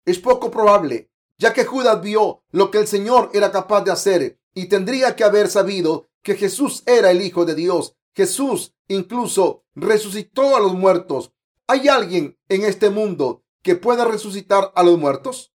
Es 0.05 0.19
poco 0.19 0.49
probable, 0.49 1.11
ya 1.37 1.53
que 1.53 1.65
Judas 1.65 2.01
vio 2.01 2.43
lo 2.51 2.71
que 2.71 2.79
el 2.79 2.87
Señor 2.87 3.31
era 3.33 3.51
capaz 3.51 3.81
de 3.83 3.91
hacer 3.91 4.39
y 4.53 4.67
tendría 4.67 5.15
que 5.15 5.23
haber 5.23 5.49
sabido 5.49 6.07
que 6.21 6.35
Jesús 6.35 6.83
era 6.85 7.11
el 7.11 7.21
Hijo 7.21 7.45
de 7.45 7.55
Dios. 7.55 7.95
Jesús 8.13 8.73
incluso 8.87 9.65
resucitó 9.75 10.55
a 10.55 10.59
los 10.59 10.73
muertos. 10.73 11.33
¿Hay 11.67 11.87
alguien 11.87 12.37
en 12.47 12.63
este 12.63 12.89
mundo 12.89 13.43
que 13.61 13.75
pueda 13.75 14.05
resucitar 14.05 14.71
a 14.75 14.83
los 14.83 14.97
muertos? 14.97 15.53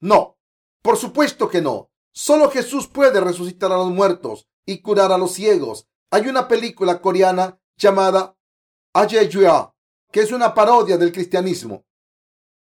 No, 0.00 0.38
por 0.82 0.96
supuesto 0.96 1.48
que 1.48 1.62
no. 1.62 1.90
Solo 2.12 2.50
Jesús 2.50 2.88
puede 2.88 3.20
resucitar 3.20 3.72
a 3.72 3.78
los 3.78 3.90
muertos 3.90 4.48
y 4.66 4.82
curar 4.82 5.12
a 5.12 5.18
los 5.18 5.32
ciegos. 5.32 5.88
Hay 6.10 6.28
una 6.28 6.46
película 6.46 7.00
coreana 7.00 7.58
llamada 7.76 8.36
Ajeyua, 8.92 9.74
que 10.10 10.20
es 10.20 10.30
una 10.30 10.52
parodia 10.52 10.98
del 10.98 11.10
cristianismo. 11.10 11.86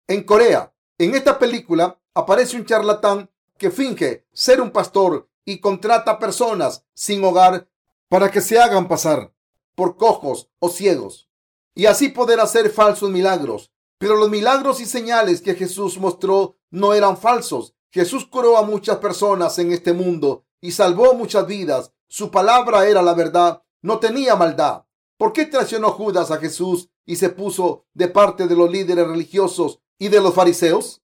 En 0.08 0.24
Corea, 0.24 0.74
en 0.98 1.14
esta 1.14 1.38
película 1.38 2.00
aparece 2.16 2.56
un 2.56 2.64
charlatán 2.64 3.30
que 3.58 3.70
finge 3.70 4.24
ser 4.32 4.62
un 4.62 4.70
pastor 4.70 5.28
y 5.44 5.60
contrata 5.60 6.18
personas 6.18 6.82
sin 6.94 7.22
hogar 7.22 7.68
para 8.08 8.30
que 8.30 8.40
se 8.40 8.58
hagan 8.58 8.88
pasar 8.88 9.34
por 9.74 9.98
cojos 9.98 10.48
o 10.58 10.70
ciegos 10.70 11.28
y 11.74 11.84
así 11.84 12.08
poder 12.08 12.40
hacer 12.40 12.70
falsos 12.70 13.10
milagros. 13.10 13.70
Pero 13.98 14.16
los 14.16 14.30
milagros 14.30 14.80
y 14.80 14.86
señales 14.86 15.42
que 15.42 15.54
Jesús 15.54 15.98
mostró 15.98 16.56
no 16.70 16.94
eran 16.94 17.18
falsos. 17.18 17.74
Jesús 17.90 18.26
curó 18.26 18.56
a 18.56 18.62
muchas 18.62 18.96
personas 18.96 19.58
en 19.58 19.72
este 19.72 19.92
mundo 19.92 20.46
y 20.62 20.72
salvó 20.72 21.12
muchas 21.12 21.46
vidas. 21.46 21.92
Su 22.08 22.30
palabra 22.30 22.86
era 22.86 23.02
la 23.02 23.12
verdad, 23.12 23.62
no 23.82 23.98
tenía 23.98 24.36
maldad. 24.36 24.84
¿Por 25.18 25.34
qué 25.34 25.44
traicionó 25.44 25.90
Judas 25.90 26.30
a 26.30 26.38
Jesús 26.38 26.88
y 27.04 27.16
se 27.16 27.28
puso 27.28 27.84
de 27.92 28.08
parte 28.08 28.46
de 28.46 28.56
los 28.56 28.70
líderes 28.70 29.06
religiosos 29.06 29.80
y 29.98 30.08
de 30.08 30.20
los 30.22 30.32
fariseos? 30.32 31.02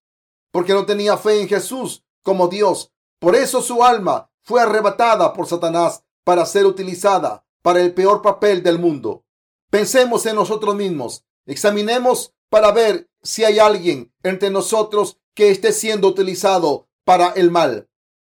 Porque 0.53 0.75
no 0.75 0.87
tenía 0.87 1.17
fe 1.17 1.41
en 1.41 1.49
Jesús 1.49 2.05
como 2.23 2.47
Dios. 2.47 2.93
Por 3.19 3.35
eso 3.35 3.61
su 3.61 3.83
alma 3.83 4.31
fue 4.43 4.61
arrebatada 4.61 5.33
por 5.33 5.47
Satanás 5.47 6.05
para 6.23 6.47
ser 6.47 6.67
utilizada 6.67 7.45
para 7.63 7.81
el 7.81 7.95
peor 7.95 8.23
papel 8.23 8.63
del 8.63 8.79
mundo. 8.79 9.25
Pensemos 9.71 10.27
en 10.27 10.37
nosotros 10.37 10.75
mismos. 10.77 11.25
Examinemos 11.47 12.35
para 12.49 12.71
ver 12.71 13.09
si 13.23 13.45
hay 13.45 13.59
alguien 13.59 14.13
entre 14.23 14.51
nosotros 14.51 15.19
que 15.35 15.51
esté 15.51 15.73
siendo 15.73 16.09
utilizado 16.09 16.89
para 17.05 17.31
el 17.31 17.51
mal. 17.51 17.89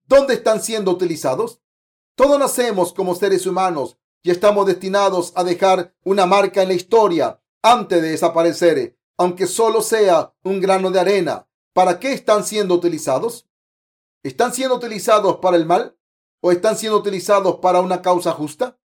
¿Dónde 0.05 0.35
están 0.35 0.61
siendo 0.61 0.91
utilizados? 0.91 1.61
Todos 2.15 2.37
nacemos 2.37 2.93
como 2.93 3.15
seres 3.15 3.47
humanos 3.47 3.97
y 4.21 4.29
estamos 4.29 4.67
destinados 4.67 5.33
a 5.35 5.43
dejar 5.43 5.95
una 6.03 6.25
marca 6.25 6.61
en 6.61 6.67
la 6.67 6.75
historia 6.75 7.41
antes 7.61 8.01
de 8.01 8.11
desaparecer, 8.11 8.97
aunque 9.17 9.47
solo 9.47 9.81
sea 9.81 10.33
un 10.43 10.61
grano 10.61 10.91
de 10.91 10.99
arena. 10.99 11.47
¿Para 11.73 11.99
qué 11.99 12.13
están 12.13 12.43
siendo 12.43 12.75
utilizados? 12.75 13.47
¿Están 14.21 14.53
siendo 14.53 14.75
utilizados 14.75 15.37
para 15.37 15.57
el 15.57 15.65
mal 15.65 15.97
o 16.39 16.51
están 16.51 16.77
siendo 16.77 16.97
utilizados 16.99 17.57
para 17.57 17.81
una 17.81 18.03
causa 18.03 18.31
justa? 18.31 18.79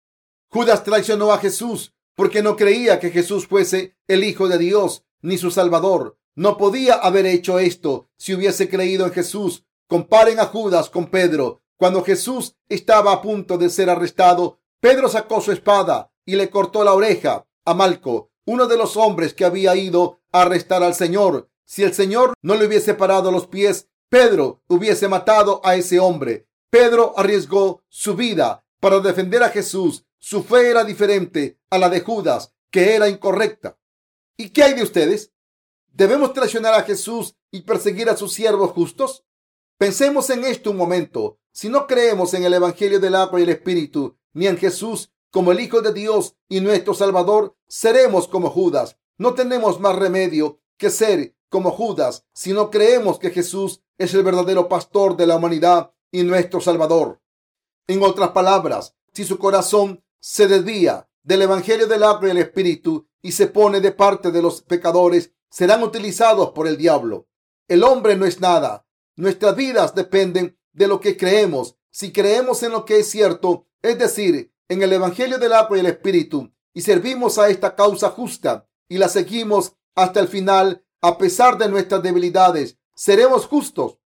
Judas 0.49 0.85
traicionó 0.85 1.33
a 1.33 1.39
Jesús 1.39 1.95
porque 2.15 2.43
no 2.43 2.55
creía 2.55 3.01
que 3.01 3.11
Jesús 3.11 3.49
fuese 3.49 3.97
el 4.07 4.23
Hijo 4.23 4.47
de 4.47 4.59
Dios 4.59 5.05
ni 5.21 5.37
su 5.37 5.51
Salvador. 5.51 6.17
No 6.37 6.57
podía 6.57 6.95
haber 6.95 7.27
hecho 7.27 7.59
esto 7.59 8.09
si 8.17 8.35
hubiese 8.35 8.69
creído 8.69 9.05
en 9.05 9.13
Jesús. 9.13 9.65
Comparen 9.89 10.39
a 10.39 10.47
Judas 10.47 10.89
con 10.89 11.07
Pedro. 11.07 11.63
Cuando 11.77 12.05
Jesús 12.05 12.57
estaba 12.69 13.13
a 13.13 13.21
punto 13.21 13.59
de 13.59 13.69
ser 13.69 13.91
arrestado, 13.91 14.61
Pedro 14.81 15.09
sacó 15.09 15.41
su 15.41 15.51
espada 15.51 16.13
y 16.25 16.37
le 16.37 16.51
cortó 16.51 16.85
la 16.85 16.95
oreja 16.95 17.47
a 17.65 17.75
Malco, 17.75 18.31
uno 18.47 18.67
de 18.67 18.77
los 18.77 18.97
hombres 18.97 19.35
que 19.35 19.45
había 19.45 19.75
ido 19.75 20.21
a 20.31 20.43
arrestar 20.43 20.83
al 20.83 20.95
Señor. 20.95 21.51
Si 21.67 21.83
el 21.83 21.93
Señor 21.93 22.33
no 22.43 22.55
le 22.55 22.67
hubiese 22.67 22.95
parado 22.95 23.33
los 23.33 23.49
pies, 23.49 23.89
Pedro 24.09 24.63
hubiese 24.69 25.09
matado 25.09 25.61
a 25.65 25.75
ese 25.75 25.99
hombre. 25.99 26.49
Pedro 26.71 27.13
arriesgó 27.17 27.83
su 27.89 28.15
vida 28.15 28.65
para 28.81 29.01
defender 29.01 29.43
a 29.43 29.49
Jesús. 29.49 30.07
Su 30.17 30.45
fe 30.45 30.71
era 30.71 30.85
diferente 30.85 31.59
a 31.69 31.79
la 31.79 31.89
de 31.89 32.01
Judas, 32.01 32.55
que 32.71 32.95
era 32.95 33.09
incorrecta. 33.09 33.79
¿Y 34.37 34.51
qué 34.51 34.63
hay 34.63 34.75
de 34.75 34.85
ustedes? 34.85 35.33
¿Debemos 35.93 36.33
traicionar 36.33 36.75
a 36.75 36.85
Jesús 36.85 37.35
y 37.51 37.63
perseguir 37.63 38.09
a 38.11 38.17
sus 38.17 38.33
siervos 38.33 38.71
justos? 38.71 39.25
Pensemos 39.77 40.31
en 40.31 40.45
esto 40.45 40.71
un 40.71 40.77
momento. 40.77 41.41
Si 41.51 41.69
no 41.69 41.89
creemos 41.89 42.33
en 42.35 42.45
el 42.45 42.55
Evangelio 42.55 43.01
del 43.01 43.17
agua 43.17 43.41
y 43.41 43.43
el 43.43 43.49
Espíritu, 43.49 44.17
ni 44.35 44.47
en 44.47 44.57
Jesús 44.57 45.11
como 45.33 45.51
el 45.51 45.61
Hijo 45.61 45.83
de 45.83 45.93
Dios 45.93 46.37
y 46.49 46.61
nuestro 46.61 46.95
Salvador, 46.95 47.57
seremos 47.67 48.29
como 48.29 48.51
Judas. 48.51 48.97
No 49.19 49.35
tenemos 49.35 49.81
más 49.81 49.97
remedio 49.97 50.61
que 50.77 50.91
ser 50.91 51.36
como 51.49 51.71
Judas 51.71 52.25
si 52.33 52.53
no 52.53 52.71
creemos 52.71 53.19
que 53.19 53.31
Jesús 53.31 53.83
es 53.99 54.15
el 54.15 54.23
verdadero 54.23 54.69
pastor 54.69 55.17
de 55.17 55.27
la 55.27 55.37
humanidad 55.37 55.93
y 56.11 56.23
nuestro 56.23 56.61
Salvador. 56.61 57.21
En 57.87 58.03
otras 58.03 58.31
palabras, 58.31 58.95
si 59.13 59.25
su 59.25 59.39
corazón 59.39 60.05
se 60.21 60.49
desvía 60.49 61.09
del 61.23 61.43
Evangelio 61.43 61.87
del 61.87 62.03
agua 62.03 62.29
y 62.29 62.31
el 62.31 62.39
Espíritu 62.39 63.09
y 63.23 63.33
se 63.33 63.47
pone 63.47 63.81
de 63.81 63.93
parte 63.93 64.31
de 64.31 64.43
los 64.43 64.63
pecadores, 64.63 65.33
serán 65.51 65.83
utilizados 65.83 66.51
por 66.51 66.67
el 66.67 66.77
diablo. 66.77 67.29
El 67.69 67.83
hombre 67.83 68.17
no 68.17 68.27
es 68.27 68.41
nada. 68.41 68.87
Nuestras 69.17 69.57
vidas 69.57 69.95
dependen 69.95 70.59
de 70.73 70.87
lo 70.87 71.01
que 71.01 71.17
creemos. 71.17 71.77
Si 71.91 72.13
creemos 72.13 72.63
en 72.63 72.73
lo 72.73 72.85
que 72.85 72.99
es 72.99 73.11
cierto, 73.11 73.67
es 73.83 73.99
decir, 73.99 74.53
en 74.69 74.83
el 74.83 74.93
Evangelio 74.93 75.39
del 75.39 75.53
agua 75.53 75.77
y 75.77 75.81
el 75.81 75.87
Espíritu, 75.87 76.53
y 76.75 76.83
servimos 76.83 77.39
a 77.39 77.49
esta 77.49 77.75
causa 77.75 78.11
justa 78.11 78.69
y 78.89 78.99
la 78.99 79.09
seguimos 79.09 79.73
hasta 79.95 80.21
el 80.21 80.29
final, 80.29 80.85
a 81.01 81.19
pesar 81.19 81.59
de 81.59 81.69
nuestras 81.69 82.03
debilidades, 82.03 82.79
seremos 82.95 83.47
justos. 83.47 83.99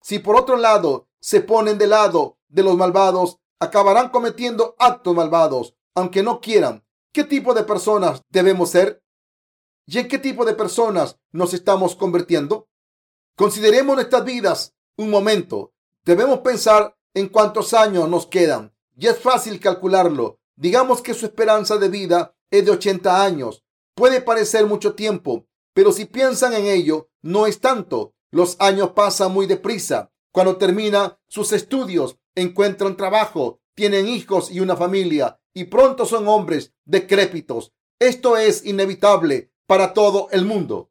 Si 0.00 0.18
por 0.18 0.36
otro 0.36 0.56
lado 0.56 1.08
se 1.20 1.40
ponen 1.40 1.78
de 1.78 1.86
lado 1.86 2.38
de 2.48 2.62
los 2.62 2.76
malvados, 2.76 3.38
acabarán 3.58 4.10
cometiendo 4.10 4.76
actos 4.78 5.14
malvados, 5.14 5.74
aunque 5.94 6.22
no 6.22 6.40
quieran. 6.40 6.84
¿Qué 7.12 7.24
tipo 7.24 7.54
de 7.54 7.64
personas 7.64 8.22
debemos 8.28 8.70
ser? 8.70 9.02
¿Y 9.86 9.98
en 9.98 10.08
qué 10.08 10.18
tipo 10.18 10.44
de 10.44 10.54
personas 10.54 11.18
nos 11.32 11.54
estamos 11.54 11.94
convirtiendo? 11.94 12.68
Consideremos 13.36 13.96
nuestras 13.96 14.24
vidas 14.24 14.74
un 14.96 15.10
momento. 15.10 15.72
Debemos 16.04 16.40
pensar 16.40 16.96
en 17.14 17.28
cuántos 17.28 17.74
años 17.74 18.08
nos 18.08 18.26
quedan 18.26 18.74
y 18.96 19.06
es 19.06 19.18
fácil 19.18 19.60
calcularlo. 19.60 20.38
Digamos 20.56 21.02
que 21.02 21.14
su 21.14 21.26
esperanza 21.26 21.76
de 21.78 21.88
vida 21.88 22.36
es 22.50 22.64
de 22.64 22.72
80 22.72 23.22
años. 23.24 23.64
Puede 23.94 24.20
parecer 24.20 24.66
mucho 24.66 24.94
tiempo, 24.94 25.46
pero 25.74 25.92
si 25.92 26.06
piensan 26.06 26.54
en 26.54 26.66
ello, 26.66 27.10
no 27.20 27.46
es 27.46 27.60
tanto. 27.60 28.14
Los 28.30 28.56
años 28.60 28.90
pasan 28.90 29.32
muy 29.32 29.46
deprisa. 29.46 30.12
Cuando 30.32 30.56
termina 30.56 31.18
sus 31.28 31.52
estudios, 31.52 32.16
encuentran 32.34 32.96
trabajo, 32.96 33.60
tienen 33.74 34.08
hijos 34.08 34.50
y 34.50 34.60
una 34.60 34.76
familia, 34.76 35.40
y 35.52 35.64
pronto 35.64 36.06
son 36.06 36.26
hombres 36.28 36.72
decrépitos. 36.84 37.72
Esto 38.00 38.36
es 38.36 38.64
inevitable 38.64 39.52
para 39.66 39.92
todo 39.92 40.28
el 40.30 40.44
mundo. 40.44 40.90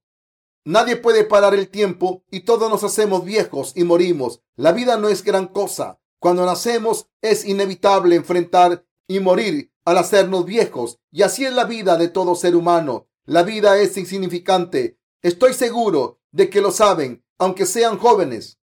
Nadie 0.66 0.96
puede 0.96 1.26
parar 1.26 1.54
el 1.54 1.68
tiempo 1.68 2.24
y 2.32 2.42
todos 2.42 2.70
nos 2.70 2.84
hacemos 2.84 3.26
viejos 3.26 3.74
y 3.76 3.84
morimos. 3.84 4.42
La 4.56 4.72
vida 4.72 4.98
no 4.98 5.10
es 5.10 5.24
gran 5.24 5.48
cosa. 5.48 6.00
Cuando 6.20 6.46
nacemos 6.46 7.10
es 7.22 7.46
inevitable 7.46 8.16
enfrentar 8.16 8.86
y 9.08 9.20
morir 9.20 9.74
al 9.84 9.98
hacernos 9.98 10.46
viejos. 10.46 11.00
Y 11.12 11.24
así 11.24 11.44
es 11.46 11.54
la 11.54 11.66
vida 11.66 11.98
de 11.98 12.08
todo 12.08 12.36
ser 12.36 12.56
humano. 12.56 13.10
La 13.26 13.44
vida 13.44 13.78
es 13.80 13.96
insignificante. 13.96 15.00
Estoy 15.22 15.54
seguro 15.54 16.20
de 16.32 16.50
que 16.50 16.60
lo 16.60 16.72
saben, 16.72 17.24
aunque 17.38 17.66
sean 17.66 17.98
jóvenes. 17.98 18.60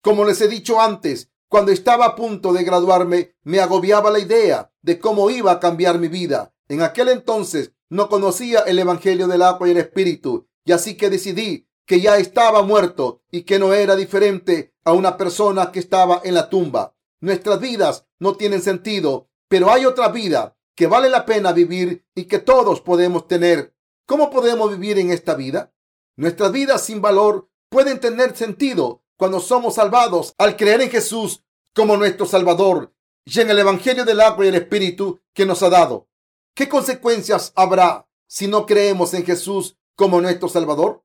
Como 0.00 0.24
les 0.24 0.40
he 0.40 0.48
dicho 0.48 0.80
antes, 0.80 1.30
cuando 1.48 1.72
estaba 1.72 2.06
a 2.06 2.16
punto 2.16 2.54
de 2.54 2.64
graduarme, 2.64 3.36
me 3.42 3.60
agobiaba 3.60 4.10
la 4.10 4.18
idea 4.18 4.72
de 4.80 4.98
cómo 4.98 5.28
iba 5.28 5.52
a 5.52 5.60
cambiar 5.60 5.98
mi 5.98 6.08
vida. 6.08 6.54
En 6.68 6.80
aquel 6.80 7.08
entonces 7.08 7.72
no 7.90 8.08
conocía 8.08 8.60
el 8.60 8.78
Evangelio 8.78 9.28
del 9.28 9.42
agua 9.42 9.68
y 9.68 9.72
el 9.72 9.76
Espíritu, 9.78 10.48
y 10.64 10.72
así 10.72 10.96
que 10.96 11.10
decidí 11.10 11.68
que 11.84 12.00
ya 12.00 12.16
estaba 12.16 12.62
muerto 12.62 13.22
y 13.30 13.42
que 13.42 13.58
no 13.58 13.74
era 13.74 13.94
diferente 13.94 14.74
a 14.84 14.92
una 14.92 15.18
persona 15.18 15.70
que 15.70 15.80
estaba 15.80 16.22
en 16.24 16.32
la 16.32 16.48
tumba. 16.48 16.94
Nuestras 17.20 17.60
vidas 17.60 18.06
no 18.18 18.36
tienen 18.36 18.62
sentido, 18.62 19.28
pero 19.48 19.70
hay 19.70 19.84
otra 19.84 20.08
vida 20.08 20.56
que 20.74 20.86
vale 20.86 21.10
la 21.10 21.26
pena 21.26 21.52
vivir 21.52 22.06
y 22.14 22.24
que 22.24 22.38
todos 22.38 22.80
podemos 22.80 23.26
tener. 23.26 23.74
¿Cómo 24.08 24.30
podemos 24.30 24.70
vivir 24.70 24.98
en 24.98 25.10
esta 25.10 25.34
vida? 25.34 25.74
Nuestras 26.16 26.50
vidas 26.50 26.82
sin 26.82 27.02
valor 27.02 27.50
pueden 27.68 28.00
tener 28.00 28.34
sentido 28.34 29.04
cuando 29.18 29.38
somos 29.38 29.74
salvados 29.74 30.34
al 30.38 30.56
creer 30.56 30.80
en 30.80 30.88
Jesús 30.88 31.44
como 31.74 31.98
nuestro 31.98 32.24
Salvador 32.24 32.94
y 33.26 33.38
en 33.38 33.50
el 33.50 33.58
Evangelio 33.58 34.06
del 34.06 34.22
agua 34.22 34.46
y 34.46 34.48
el 34.48 34.54
Espíritu 34.54 35.20
que 35.34 35.44
nos 35.44 35.62
ha 35.62 35.68
dado. 35.68 36.08
¿Qué 36.54 36.70
consecuencias 36.70 37.52
habrá 37.54 38.08
si 38.26 38.46
no 38.46 38.64
creemos 38.64 39.12
en 39.12 39.26
Jesús 39.26 39.76
como 39.94 40.22
nuestro 40.22 40.48
Salvador? 40.48 41.04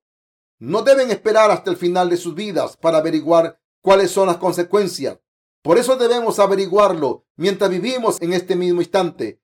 No 0.59 0.81
deben 0.81 1.11
esperar 1.11 1.51
hasta 1.51 1.71
el 1.71 1.75
final 1.75 2.09
de 2.09 2.15
sus 2.15 2.33
vidas 2.35 2.77
para 2.77 2.99
averiguar 2.99 3.59
cuáles 3.81 4.11
son 4.11 4.27
las 4.27 4.37
consecuencias. 4.37 5.19
Por 5.61 5.77
eso 5.77 5.97
debemos 5.97 6.39
averiguarlo 6.39 7.25
mientras 7.35 7.69
vivimos 7.69 8.21
en 8.21 8.31
este 8.31 8.55
mismo 8.55 8.79
instante. 8.79 9.42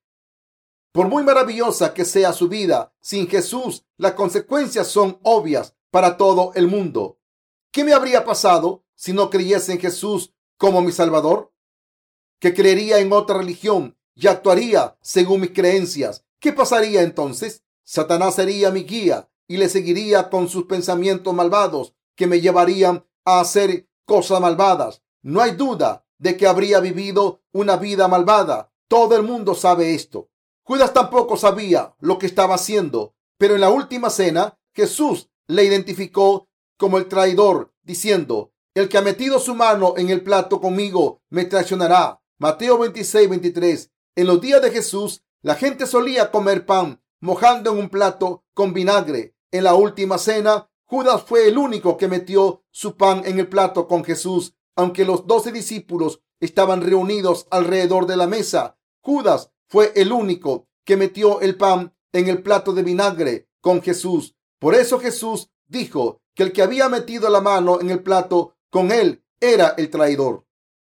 Por 0.91 1.07
muy 1.07 1.23
maravillosa 1.23 1.93
que 1.93 2.03
sea 2.03 2.33
su 2.33 2.47
vida, 2.47 2.93
sin 2.99 3.27
Jesús 3.27 3.85
las 3.97 4.13
consecuencias 4.13 4.87
son 4.87 5.19
obvias 5.23 5.75
para 5.91 6.17
todo 6.17 6.51
el 6.55 6.67
mundo. 6.67 7.19
¿Qué 7.71 7.83
me 7.83 7.93
habría 7.93 8.25
pasado 8.25 8.83
si 8.95 9.13
no 9.13 9.29
creyese 9.29 9.73
en 9.73 9.79
Jesús 9.79 10.33
como 10.57 10.81
mi 10.81 10.91
Salvador? 10.91 11.53
Que 12.39 12.53
creería 12.53 12.99
en 12.99 13.13
otra 13.13 13.37
religión 13.37 13.97
y 14.15 14.27
actuaría 14.27 14.97
según 15.01 15.41
mis 15.41 15.51
creencias. 15.51 16.25
¿Qué 16.39 16.53
pasaría 16.53 17.03
entonces? 17.03 17.63
Satanás 17.83 18.35
sería 18.35 18.71
mi 18.71 18.83
guía 18.83 19.29
y 19.47 19.57
le 19.57 19.69
seguiría 19.69 20.29
con 20.29 20.49
sus 20.49 20.65
pensamientos 20.65 21.33
malvados 21.33 21.93
que 22.15 22.27
me 22.27 22.41
llevarían 22.41 23.05
a 23.25 23.39
hacer 23.41 23.87
cosas 24.05 24.41
malvadas. 24.41 25.03
No 25.21 25.41
hay 25.41 25.51
duda 25.51 26.05
de 26.17 26.35
que 26.35 26.47
habría 26.47 26.79
vivido 26.79 27.43
una 27.51 27.77
vida 27.77 28.07
malvada. 28.07 28.73
Todo 28.87 29.15
el 29.15 29.23
mundo 29.23 29.53
sabe 29.53 29.93
esto. 29.93 30.29
Judas 30.69 30.93
tampoco 30.93 31.35
sabía 31.35 31.95
lo 31.99 32.19
que 32.19 32.27
estaba 32.27 32.53
haciendo, 32.53 33.15
pero 33.39 33.55
en 33.55 33.61
la 33.61 33.71
última 33.71 34.11
cena 34.11 34.59
Jesús 34.71 35.31
le 35.47 35.63
identificó 35.63 36.47
como 36.77 36.99
el 36.99 37.07
traidor, 37.07 37.73
diciendo, 37.81 38.53
el 38.75 38.87
que 38.87 38.99
ha 38.99 39.01
metido 39.01 39.39
su 39.39 39.55
mano 39.55 39.95
en 39.97 40.11
el 40.11 40.21
plato 40.21 40.61
conmigo 40.61 41.23
me 41.31 41.45
traicionará. 41.45 42.21
Mateo 42.37 42.77
26, 42.77 43.27
23. 43.27 43.91
En 44.15 44.27
los 44.27 44.39
días 44.41 44.61
de 44.61 44.69
Jesús, 44.69 45.23
la 45.41 45.55
gente 45.55 45.87
solía 45.87 46.29
comer 46.29 46.67
pan 46.67 47.01
mojando 47.19 47.71
en 47.71 47.79
un 47.79 47.89
plato 47.89 48.45
con 48.53 48.71
vinagre. 48.71 49.35
En 49.49 49.63
la 49.63 49.73
última 49.73 50.19
cena, 50.19 50.69
Judas 50.85 51.23
fue 51.23 51.47
el 51.47 51.57
único 51.57 51.97
que 51.97 52.07
metió 52.07 52.61
su 52.69 52.95
pan 52.95 53.23
en 53.25 53.39
el 53.39 53.49
plato 53.49 53.87
con 53.87 54.03
Jesús 54.03 54.53
aunque 54.75 55.03
los 55.03 55.25
doce 55.25 55.51
discípulos 55.51 56.21
estaban 56.39 56.81
reunidos 56.81 57.47
alrededor 57.49 58.05
de 58.05 58.15
la 58.15 58.27
mesa, 58.27 58.77
Judas 59.01 59.51
fue 59.69 59.93
el 59.95 60.11
único 60.11 60.67
que 60.83 60.97
metió 60.97 61.41
el 61.41 61.55
pan 61.55 61.95
en 62.11 62.27
el 62.27 62.41
plato 62.41 62.73
de 62.73 62.83
vinagre 62.83 63.49
con 63.61 63.81
Jesús. 63.81 64.35
Por 64.59 64.75
eso 64.75 64.99
Jesús 64.99 65.51
dijo 65.67 66.21
que 66.35 66.43
el 66.43 66.51
que 66.51 66.61
había 66.61 66.89
metido 66.89 67.29
la 67.29 67.41
mano 67.41 67.79
en 67.79 67.89
el 67.89 68.01
plato 68.03 68.55
con 68.69 68.91
él 68.91 69.23
era 69.39 69.69
el 69.77 69.89
traidor. 69.89 70.45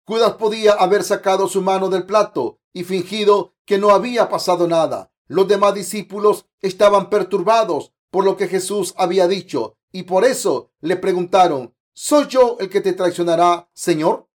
Judas 0.06 0.34
podía 0.34 0.74
haber 0.74 1.04
sacado 1.04 1.48
su 1.48 1.62
mano 1.62 1.89
del 1.89 2.06
plato 2.06 2.60
y 2.74 2.84
fingido 2.84 3.54
que 3.65 3.78
no 3.78 3.92
había 3.92 4.30
pasado 4.30 4.68
nada. 4.68 5.12
Los 5.28 5.48
demás 5.48 5.76
discípulos 5.76 6.48
estaban 6.62 7.10
perturbados 7.10 7.94
por 8.10 8.26
lo 8.26 8.38
que 8.38 8.48
Jesús 8.48 8.96
había 8.98 9.28
dicho 9.28 9.78
y 9.92 10.04
por 10.04 10.26
eso 10.26 10.72
le 10.82 10.96
preguntaron, 10.96 11.76
¿Soy 11.94 12.28
yo 12.28 12.58
el 12.60 12.70
que 12.70 12.80
te 12.80 12.94
traicionará, 12.94 13.70
Señor? 13.74 14.30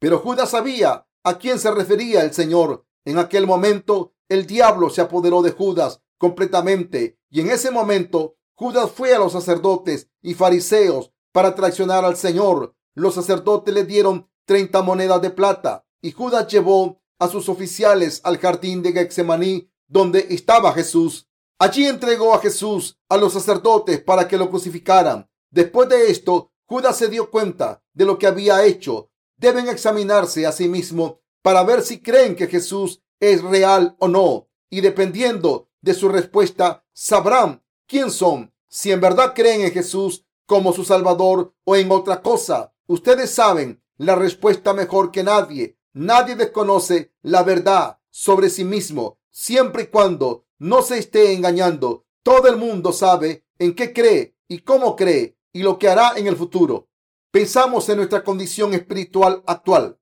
Pero 0.00 0.18
Judas 0.18 0.50
sabía 0.50 1.06
a 1.22 1.38
quién 1.38 1.58
se 1.58 1.70
refería 1.70 2.22
el 2.22 2.32
Señor. 2.32 2.85
En 3.06 3.18
aquel 3.18 3.46
momento 3.46 4.14
el 4.28 4.46
diablo 4.46 4.90
se 4.90 5.00
apoderó 5.00 5.40
de 5.40 5.52
Judas 5.52 6.02
completamente 6.18 7.20
y 7.30 7.40
en 7.40 7.50
ese 7.50 7.70
momento 7.70 8.34
Judas 8.56 8.90
fue 8.90 9.14
a 9.14 9.18
los 9.20 9.32
sacerdotes 9.32 10.10
y 10.22 10.34
fariseos 10.34 11.12
para 11.32 11.54
traicionar 11.54 12.04
al 12.04 12.16
Señor. 12.16 12.74
Los 12.94 13.14
sacerdotes 13.14 13.72
le 13.72 13.84
dieron 13.84 14.28
30 14.46 14.82
monedas 14.82 15.22
de 15.22 15.30
plata 15.30 15.86
y 16.02 16.10
Judas 16.10 16.48
llevó 16.48 17.00
a 17.20 17.28
sus 17.28 17.48
oficiales 17.48 18.20
al 18.24 18.38
jardín 18.38 18.82
de 18.82 18.92
Getsemaní 18.92 19.70
donde 19.86 20.26
estaba 20.30 20.72
Jesús. 20.72 21.28
Allí 21.60 21.86
entregó 21.86 22.34
a 22.34 22.40
Jesús 22.40 22.98
a 23.08 23.16
los 23.16 23.34
sacerdotes 23.34 24.02
para 24.02 24.26
que 24.26 24.36
lo 24.36 24.50
crucificaran. 24.50 25.30
Después 25.50 25.88
de 25.88 26.10
esto, 26.10 26.50
Judas 26.64 26.96
se 26.96 27.06
dio 27.06 27.30
cuenta 27.30 27.84
de 27.92 28.04
lo 28.04 28.18
que 28.18 28.26
había 28.26 28.64
hecho. 28.64 29.10
Deben 29.36 29.68
examinarse 29.68 30.44
a 30.44 30.50
sí 30.50 30.68
mismo 30.68 31.20
para 31.46 31.62
ver 31.62 31.82
si 31.82 32.00
creen 32.00 32.34
que 32.34 32.48
Jesús 32.48 33.04
es 33.20 33.40
real 33.40 33.94
o 34.00 34.08
no. 34.08 34.48
Y 34.68 34.80
dependiendo 34.80 35.68
de 35.80 35.94
su 35.94 36.08
respuesta, 36.08 36.84
sabrán 36.92 37.62
quién 37.86 38.10
son. 38.10 38.52
Si 38.66 38.90
en 38.90 39.00
verdad 39.00 39.32
creen 39.32 39.60
en 39.60 39.70
Jesús 39.70 40.26
como 40.44 40.72
su 40.72 40.84
Salvador 40.84 41.54
o 41.62 41.76
en 41.76 41.92
otra 41.92 42.20
cosa. 42.20 42.74
Ustedes 42.88 43.30
saben 43.30 43.80
la 43.96 44.16
respuesta 44.16 44.74
mejor 44.74 45.12
que 45.12 45.22
nadie. 45.22 45.78
Nadie 45.92 46.34
desconoce 46.34 47.12
la 47.22 47.44
verdad 47.44 48.00
sobre 48.10 48.50
sí 48.50 48.64
mismo, 48.64 49.20
siempre 49.30 49.84
y 49.84 49.86
cuando 49.86 50.46
no 50.58 50.82
se 50.82 50.98
esté 50.98 51.32
engañando. 51.32 52.06
Todo 52.24 52.48
el 52.48 52.56
mundo 52.56 52.92
sabe 52.92 53.44
en 53.60 53.76
qué 53.76 53.92
cree 53.92 54.34
y 54.48 54.62
cómo 54.62 54.96
cree 54.96 55.38
y 55.52 55.62
lo 55.62 55.78
que 55.78 55.88
hará 55.88 56.14
en 56.16 56.26
el 56.26 56.34
futuro. 56.34 56.88
Pensamos 57.30 57.88
en 57.88 57.98
nuestra 57.98 58.24
condición 58.24 58.74
espiritual 58.74 59.44
actual. 59.46 59.96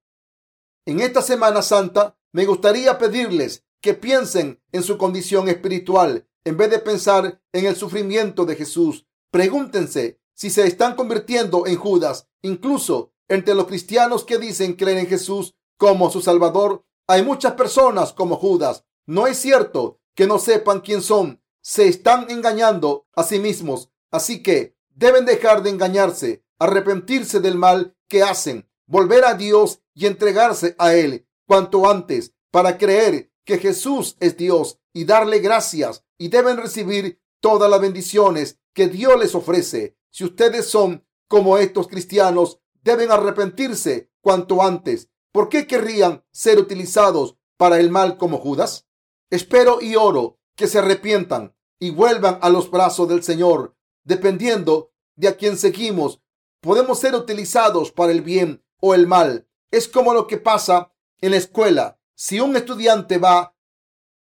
En 0.86 1.00
esta 1.00 1.22
Semana 1.22 1.62
Santa 1.62 2.18
me 2.32 2.44
gustaría 2.44 2.98
pedirles 2.98 3.64
que 3.80 3.94
piensen 3.94 4.62
en 4.70 4.82
su 4.82 4.98
condición 4.98 5.48
espiritual 5.48 6.28
en 6.44 6.58
vez 6.58 6.70
de 6.70 6.78
pensar 6.78 7.40
en 7.52 7.64
el 7.64 7.74
sufrimiento 7.74 8.44
de 8.44 8.54
Jesús. 8.54 9.06
Pregúntense 9.30 10.20
si 10.34 10.50
se 10.50 10.66
están 10.66 10.94
convirtiendo 10.94 11.66
en 11.66 11.76
Judas. 11.76 12.28
Incluso 12.42 13.12
entre 13.28 13.54
los 13.54 13.66
cristianos 13.66 14.24
que 14.24 14.38
dicen 14.38 14.74
creer 14.74 14.98
en 14.98 15.06
Jesús 15.06 15.54
como 15.78 16.10
su 16.10 16.20
Salvador, 16.20 16.84
hay 17.06 17.22
muchas 17.22 17.54
personas 17.54 18.12
como 18.12 18.36
Judas. 18.36 18.84
No 19.06 19.26
es 19.26 19.38
cierto 19.38 20.00
que 20.14 20.26
no 20.26 20.38
sepan 20.38 20.80
quién 20.80 21.00
son. 21.00 21.42
Se 21.62 21.88
están 21.88 22.30
engañando 22.30 23.06
a 23.14 23.22
sí 23.22 23.38
mismos. 23.38 23.90
Así 24.10 24.42
que 24.42 24.76
deben 24.90 25.24
dejar 25.24 25.62
de 25.62 25.70
engañarse, 25.70 26.44
arrepentirse 26.58 27.40
del 27.40 27.56
mal 27.56 27.96
que 28.06 28.22
hacen, 28.22 28.68
volver 28.86 29.24
a 29.24 29.34
Dios 29.34 29.80
y 29.94 30.06
entregarse 30.06 30.74
a 30.78 30.94
Él 30.94 31.26
cuanto 31.46 31.88
antes 31.88 32.32
para 32.50 32.78
creer 32.78 33.30
que 33.44 33.58
Jesús 33.58 34.16
es 34.20 34.36
Dios 34.36 34.78
y 34.92 35.04
darle 35.04 35.40
gracias 35.40 36.04
y 36.18 36.28
deben 36.28 36.56
recibir 36.56 37.20
todas 37.40 37.70
las 37.70 37.80
bendiciones 37.80 38.58
que 38.72 38.88
Dios 38.88 39.18
les 39.18 39.34
ofrece. 39.34 39.96
Si 40.10 40.24
ustedes 40.24 40.66
son 40.66 41.06
como 41.28 41.58
estos 41.58 41.88
cristianos, 41.88 42.60
deben 42.82 43.10
arrepentirse 43.10 44.10
cuanto 44.20 44.62
antes. 44.62 45.10
¿Por 45.32 45.48
qué 45.48 45.66
querrían 45.66 46.24
ser 46.30 46.58
utilizados 46.58 47.36
para 47.56 47.80
el 47.80 47.90
mal 47.90 48.16
como 48.16 48.38
Judas? 48.38 48.86
Espero 49.30 49.80
y 49.80 49.96
oro 49.96 50.38
que 50.56 50.68
se 50.68 50.78
arrepientan 50.78 51.54
y 51.80 51.90
vuelvan 51.90 52.38
a 52.40 52.50
los 52.50 52.70
brazos 52.70 53.08
del 53.08 53.22
Señor. 53.22 53.76
Dependiendo 54.04 54.92
de 55.16 55.28
a 55.28 55.36
quién 55.36 55.56
seguimos, 55.56 56.20
podemos 56.60 56.98
ser 56.98 57.14
utilizados 57.14 57.90
para 57.90 58.12
el 58.12 58.22
bien 58.22 58.63
o 58.86 58.92
el 58.92 59.06
mal. 59.06 59.48
Es 59.70 59.88
como 59.88 60.12
lo 60.12 60.26
que 60.26 60.36
pasa 60.36 60.92
en 61.22 61.30
la 61.30 61.38
escuela. 61.38 61.98
Si 62.14 62.38
un 62.38 62.54
estudiante 62.54 63.16
va 63.16 63.54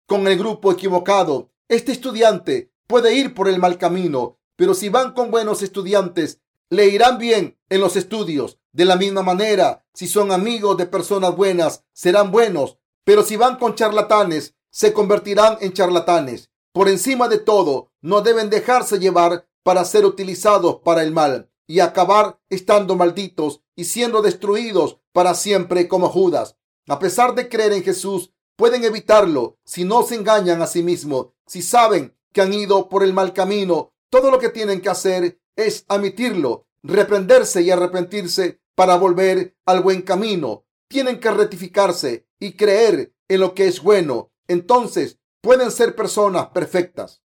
con 0.06 0.28
el 0.28 0.38
grupo 0.38 0.72
equivocado, 0.72 1.50
este 1.68 1.92
estudiante 1.92 2.72
puede 2.86 3.16
ir 3.16 3.34
por 3.34 3.48
el 3.48 3.58
mal 3.58 3.80
camino, 3.80 4.38
pero 4.56 4.76
si 4.76 4.90
van 4.90 5.14
con 5.14 5.32
buenos 5.32 5.64
estudiantes, 5.64 6.42
le 6.70 6.90
irán 6.90 7.18
bien 7.18 7.58
en 7.70 7.82
los 7.82 7.96
estudios. 7.96 8.60
De 8.72 8.86
la 8.86 8.98
misma 8.98 9.24
manera, 9.24 9.84
si 9.96 10.08
son 10.08 10.32
amigos 10.32 10.78
de 10.78 10.86
personas 10.86 11.36
buenas, 11.36 11.84
serán 11.92 12.30
buenos, 12.30 12.78
pero 13.04 13.24
si 13.24 13.38
van 13.38 13.58
con 13.58 13.74
charlatanes, 13.74 14.54
se 14.70 14.94
convertirán 14.94 15.58
en 15.62 15.74
charlatanes. 15.74 16.52
Por 16.72 16.88
encima 16.88 17.28
de 17.28 17.40
todo, 17.40 17.90
no 18.02 18.22
deben 18.22 18.52
dejarse 18.52 19.00
llevar 19.00 19.48
para 19.64 19.86
ser 19.86 20.06
utilizados 20.06 20.82
para 20.86 21.02
el 21.02 21.12
mal 21.12 21.50
y 21.66 21.80
acabar 21.80 22.40
estando 22.50 22.96
malditos 22.96 23.61
y 23.82 23.86
siendo 23.86 24.22
destruidos 24.22 25.00
para 25.12 25.34
siempre 25.34 25.88
como 25.88 26.08
Judas. 26.08 26.56
A 26.88 27.00
pesar 27.00 27.34
de 27.34 27.50
creer 27.50 27.74
en 27.74 27.84
Jesús, 27.84 28.32
pueden 28.56 28.84
evitarlo 28.84 29.58
si 29.66 29.86
no 29.86 30.04
se 30.04 30.14
engañan 30.14 30.62
a 30.62 30.68
sí 30.68 30.84
mismos, 30.84 31.30
si 31.48 31.64
saben 31.64 32.16
que 32.32 32.42
han 32.42 32.54
ido 32.54 32.90
por 32.90 33.04
el 33.04 33.12
mal 33.12 33.34
camino. 33.34 33.92
Todo 34.12 34.30
lo 34.30 34.38
que 34.38 34.50
tienen 34.50 34.82
que 34.82 34.90
hacer 34.90 35.42
es 35.56 35.84
admitirlo, 35.88 36.68
reprenderse 36.84 37.64
y 37.64 37.72
arrepentirse 37.72 38.62
para 38.76 38.98
volver 38.98 39.58
al 39.66 39.82
buen 39.82 40.04
camino. 40.04 40.64
Tienen 40.88 41.20
que 41.20 41.32
rectificarse 41.32 42.28
y 42.40 42.52
creer 42.52 43.16
en 43.30 43.40
lo 43.40 43.56
que 43.56 43.66
es 43.66 43.82
bueno. 43.82 44.30
Entonces 44.48 45.18
pueden 45.42 45.72
ser 45.72 45.96
personas 45.96 46.50
perfectas. 46.50 47.24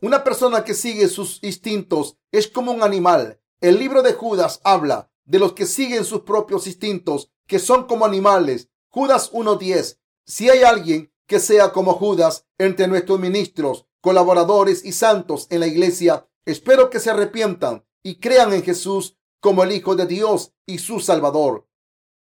Una 0.00 0.22
persona 0.22 0.62
que 0.62 0.74
sigue 0.74 1.08
sus 1.08 1.42
instintos 1.42 2.16
es 2.30 2.46
como 2.46 2.70
un 2.70 2.84
animal. 2.84 3.40
El 3.60 3.80
libro 3.80 4.02
de 4.02 4.12
Judas 4.12 4.60
habla 4.62 5.10
de 5.26 5.38
los 5.38 5.52
que 5.52 5.66
siguen 5.66 6.04
sus 6.04 6.22
propios 6.22 6.66
instintos, 6.66 7.30
que 7.46 7.58
son 7.58 7.86
como 7.86 8.04
animales. 8.04 8.70
Judas 8.88 9.30
1.10. 9.32 9.98
Si 10.24 10.48
hay 10.48 10.62
alguien 10.62 11.12
que 11.26 11.40
sea 11.40 11.72
como 11.72 11.92
Judas 11.92 12.46
entre 12.58 12.88
nuestros 12.88 13.20
ministros, 13.20 13.86
colaboradores 14.00 14.84
y 14.84 14.92
santos 14.92 15.46
en 15.50 15.60
la 15.60 15.66
iglesia, 15.66 16.28
espero 16.44 16.88
que 16.88 17.00
se 17.00 17.10
arrepientan 17.10 17.84
y 18.02 18.20
crean 18.20 18.52
en 18.52 18.62
Jesús 18.62 19.18
como 19.40 19.64
el 19.64 19.72
Hijo 19.72 19.96
de 19.96 20.06
Dios 20.06 20.52
y 20.64 20.78
su 20.78 21.00
Salvador. 21.00 21.68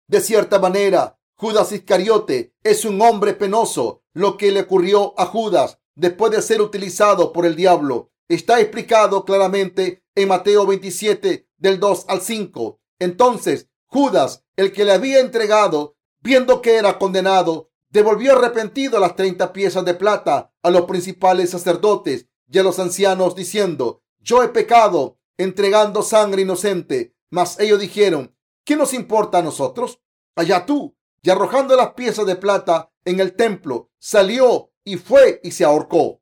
De 0.08 0.22
cierta 0.22 0.60
manera, 0.60 1.20
Judas 1.36 1.72
Iscariote 1.72 2.54
es 2.64 2.84
un 2.84 3.02
hombre 3.02 3.34
penoso. 3.34 4.04
Lo 4.14 4.38
que 4.38 4.52
le 4.52 4.62
ocurrió 4.62 5.14
a 5.18 5.26
Judas 5.26 5.80
después 5.96 6.32
de 6.32 6.42
ser 6.42 6.62
utilizado 6.62 7.32
por 7.32 7.46
el 7.46 7.56
diablo 7.56 8.12
está 8.28 8.60
explicado 8.60 9.24
claramente 9.24 10.04
en 10.16 10.28
Mateo 10.28 10.66
27 10.66 11.48
del 11.58 11.80
2 11.80 12.06
al 12.10 12.22
5. 12.22 12.80
Entonces, 13.00 13.68
Judas, 13.88 14.46
el 14.56 14.72
que 14.72 14.86
le 14.86 14.92
había 14.92 15.20
entregado, 15.20 15.96
viendo 16.22 16.62
que 16.62 16.76
era 16.76 17.00
condenado, 17.00 17.72
devolvió 17.90 18.34
arrepentido 18.34 19.00
las 19.00 19.16
treinta 19.16 19.52
piezas 19.52 19.84
de 19.86 19.96
plata 19.96 20.54
a 20.62 20.70
los 20.70 20.84
principales 20.84 21.50
sacerdotes 21.50 22.28
y 22.48 22.60
a 22.60 22.64
los 22.64 22.78
ancianos, 22.80 23.36
diciendo, 23.36 24.04
yo 24.20 24.44
he 24.44 24.50
pecado 24.50 25.18
entregando 25.38 26.04
sangre 26.04 26.42
inocente. 26.42 27.16
Mas 27.32 27.60
ellos 27.60 27.80
dijeron, 27.80 28.36
¿qué 28.66 28.76
nos 28.76 28.94
importa 28.94 29.40
a 29.40 29.42
nosotros? 29.42 30.02
Allá 30.36 30.66
tú. 30.66 30.96
Y 31.22 31.30
arrojando 31.30 31.76
las 31.76 31.94
piezas 31.94 32.26
de 32.26 32.36
plata 32.36 32.92
en 33.06 33.20
el 33.20 33.36
templo, 33.36 33.90
salió 34.00 34.72
y 34.84 34.98
fue 34.98 35.40
y 35.44 35.52
se 35.52 35.66
ahorcó. 35.66 36.22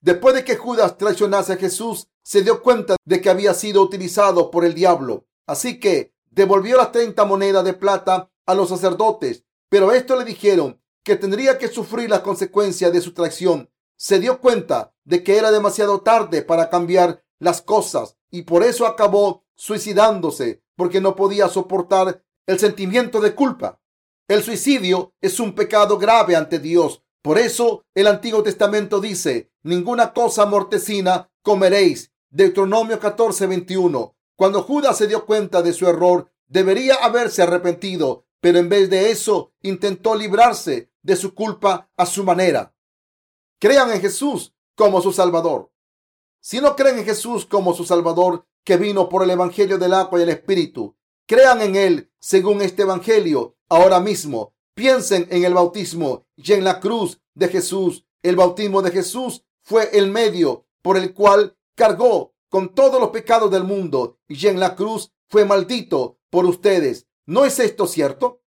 Después 0.00 0.34
de 0.34 0.44
que 0.44 0.56
Judas 0.56 0.98
traicionase 0.98 1.54
a 1.54 1.56
Jesús, 1.56 2.08
se 2.22 2.42
dio 2.42 2.62
cuenta 2.62 2.96
de 3.04 3.20
que 3.20 3.30
había 3.30 3.54
sido 3.54 3.82
utilizado 3.82 4.50
por 4.50 4.64
el 4.64 4.74
diablo. 4.74 5.26
Así 5.46 5.80
que 5.80 6.14
devolvió 6.30 6.76
las 6.76 6.92
treinta 6.92 7.24
monedas 7.24 7.64
de 7.64 7.74
plata 7.74 8.30
a 8.46 8.54
los 8.54 8.68
sacerdotes. 8.68 9.44
Pero 9.68 9.92
esto 9.92 10.16
le 10.16 10.24
dijeron 10.24 10.80
que 11.02 11.16
tendría 11.16 11.58
que 11.58 11.68
sufrir 11.68 12.10
las 12.10 12.20
consecuencias 12.20 12.92
de 12.92 13.00
su 13.00 13.12
traición. 13.12 13.70
Se 13.96 14.18
dio 14.18 14.40
cuenta 14.40 14.94
de 15.04 15.22
que 15.22 15.36
era 15.36 15.50
demasiado 15.50 16.00
tarde 16.00 16.42
para 16.42 16.70
cambiar 16.70 17.24
las 17.38 17.62
cosas 17.62 18.16
y 18.30 18.42
por 18.42 18.62
eso 18.62 18.86
acabó 18.86 19.44
suicidándose 19.54 20.62
porque 20.76 21.00
no 21.00 21.14
podía 21.14 21.48
soportar 21.48 22.24
el 22.46 22.58
sentimiento 22.58 23.20
de 23.20 23.34
culpa. 23.34 23.80
El 24.28 24.42
suicidio 24.42 25.14
es 25.20 25.40
un 25.40 25.54
pecado 25.54 25.98
grave 25.98 26.36
ante 26.36 26.58
Dios. 26.58 27.02
Por 27.22 27.38
eso 27.38 27.84
el 27.94 28.06
Antiguo 28.06 28.42
Testamento 28.42 29.00
dice, 29.00 29.52
ninguna 29.62 30.12
cosa 30.12 30.46
mortecina 30.46 31.30
comeréis. 31.42 32.12
Deuteronomio 32.30 32.98
14, 32.98 33.46
21. 33.46 34.16
Cuando 34.42 34.64
Judas 34.64 34.98
se 34.98 35.06
dio 35.06 35.24
cuenta 35.24 35.62
de 35.62 35.72
su 35.72 35.86
error, 35.86 36.28
debería 36.48 36.96
haberse 36.96 37.42
arrepentido, 37.42 38.26
pero 38.40 38.58
en 38.58 38.68
vez 38.68 38.90
de 38.90 39.12
eso 39.12 39.52
intentó 39.62 40.16
librarse 40.16 40.90
de 41.00 41.14
su 41.14 41.32
culpa 41.32 41.88
a 41.96 42.06
su 42.06 42.24
manera. 42.24 42.74
Crean 43.60 43.92
en 43.92 44.00
Jesús 44.00 44.52
como 44.74 45.00
su 45.00 45.12
Salvador. 45.12 45.70
Si 46.40 46.60
no 46.60 46.74
creen 46.74 46.98
en 46.98 47.04
Jesús 47.04 47.46
como 47.46 47.72
su 47.72 47.84
Salvador, 47.84 48.44
que 48.64 48.76
vino 48.76 49.08
por 49.08 49.22
el 49.22 49.30
Evangelio 49.30 49.78
del 49.78 49.94
agua 49.94 50.18
y 50.18 50.22
el 50.24 50.30
Espíritu, 50.30 50.96
crean 51.24 51.60
en 51.60 51.76
Él 51.76 52.10
según 52.18 52.62
este 52.62 52.82
Evangelio 52.82 53.54
ahora 53.68 54.00
mismo. 54.00 54.56
Piensen 54.74 55.28
en 55.30 55.44
el 55.44 55.54
bautismo 55.54 56.26
y 56.34 56.52
en 56.52 56.64
la 56.64 56.80
cruz 56.80 57.20
de 57.34 57.46
Jesús. 57.46 58.08
El 58.24 58.34
bautismo 58.34 58.82
de 58.82 58.90
Jesús 58.90 59.44
fue 59.62 59.96
el 59.96 60.10
medio 60.10 60.66
por 60.82 60.96
el 60.96 61.14
cual 61.14 61.56
cargó 61.76 62.31
con 62.52 62.74
todos 62.74 63.00
los 63.00 63.08
pecados 63.08 63.50
del 63.50 63.64
mundo 63.64 64.18
y 64.28 64.46
en 64.46 64.60
la 64.60 64.76
cruz 64.76 65.10
fue 65.30 65.46
maldito 65.46 66.18
por 66.28 66.44
ustedes. 66.44 67.06
¿No 67.24 67.46
es 67.46 67.58
esto 67.58 67.86
cierto? 67.86 68.42